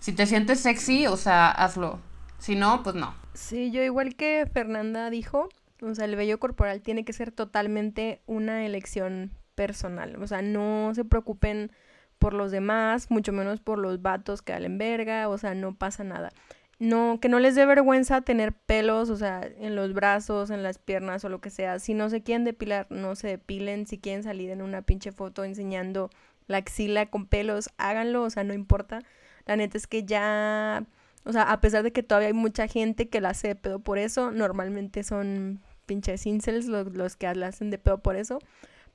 [0.00, 2.00] Si te sientes sexy, o sea, hazlo.
[2.38, 3.14] Si no, pues no.
[3.34, 5.48] Sí, yo igual que Fernanda dijo,
[5.82, 10.16] o sea, el vello corporal tiene que ser totalmente una elección personal.
[10.22, 11.70] O sea, no se preocupen
[12.18, 16.04] por los demás, mucho menos por los vatos que valen verga, o sea, no pasa
[16.04, 16.30] nada.
[16.78, 20.78] No, que no les dé vergüenza tener pelos, o sea, en los brazos, en las
[20.78, 21.78] piernas o lo que sea.
[21.78, 23.86] Si no se quieren depilar, no se depilen.
[23.86, 26.10] Si quieren salir en una pinche foto enseñando
[26.48, 29.00] la axila con pelos, háganlo, o sea, no importa.
[29.46, 30.84] La neta es que ya,
[31.26, 33.80] o sea, a pesar de que todavía hay mucha gente que la hace de pedo
[33.80, 38.38] por eso, normalmente son pinches incels los, los que la hacen de pedo por eso.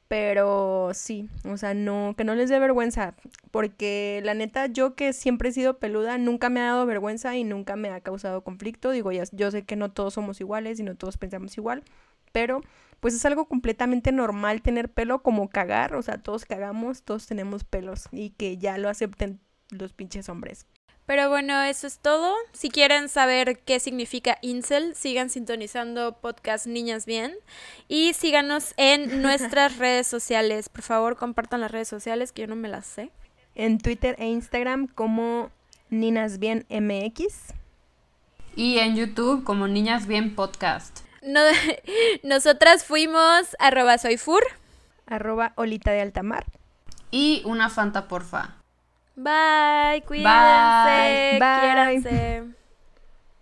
[0.08, 3.16] Pero sí, o sea, no, que no les dé vergüenza,
[3.50, 7.46] porque la neta, yo que siempre he sido peluda, nunca me ha dado vergüenza y
[7.46, 8.92] nunca me ha causado conflicto.
[8.92, 11.84] Digo, ya, yo sé que no todos somos iguales y no todos pensamos igual,
[12.34, 12.62] pero
[13.00, 17.64] pues es algo completamente normal tener pelo como cagar, o sea, todos cagamos, todos tenemos
[17.64, 20.68] pelos y que ya lo acepten los pinches hombres.
[21.06, 22.34] Pero bueno, eso es todo.
[22.54, 27.34] Si quieren saber qué significa incel, sigan sintonizando podcast Niñas Bien
[27.88, 30.70] y síganos en nuestras redes sociales.
[30.70, 33.12] Por favor, compartan las redes sociales que yo no me las sé.
[33.56, 35.52] En Twitter e Instagram como
[35.90, 37.54] Niñas Bien MX.
[38.56, 41.00] Y en YouTube como Niñas Bien Podcast.
[42.24, 44.44] nosotras fuimos arroba soyfur.
[45.06, 46.46] Arroba olita de altamar.
[47.12, 48.61] Y una fanta porfa.
[49.16, 52.61] Bye, cuídense, Bye.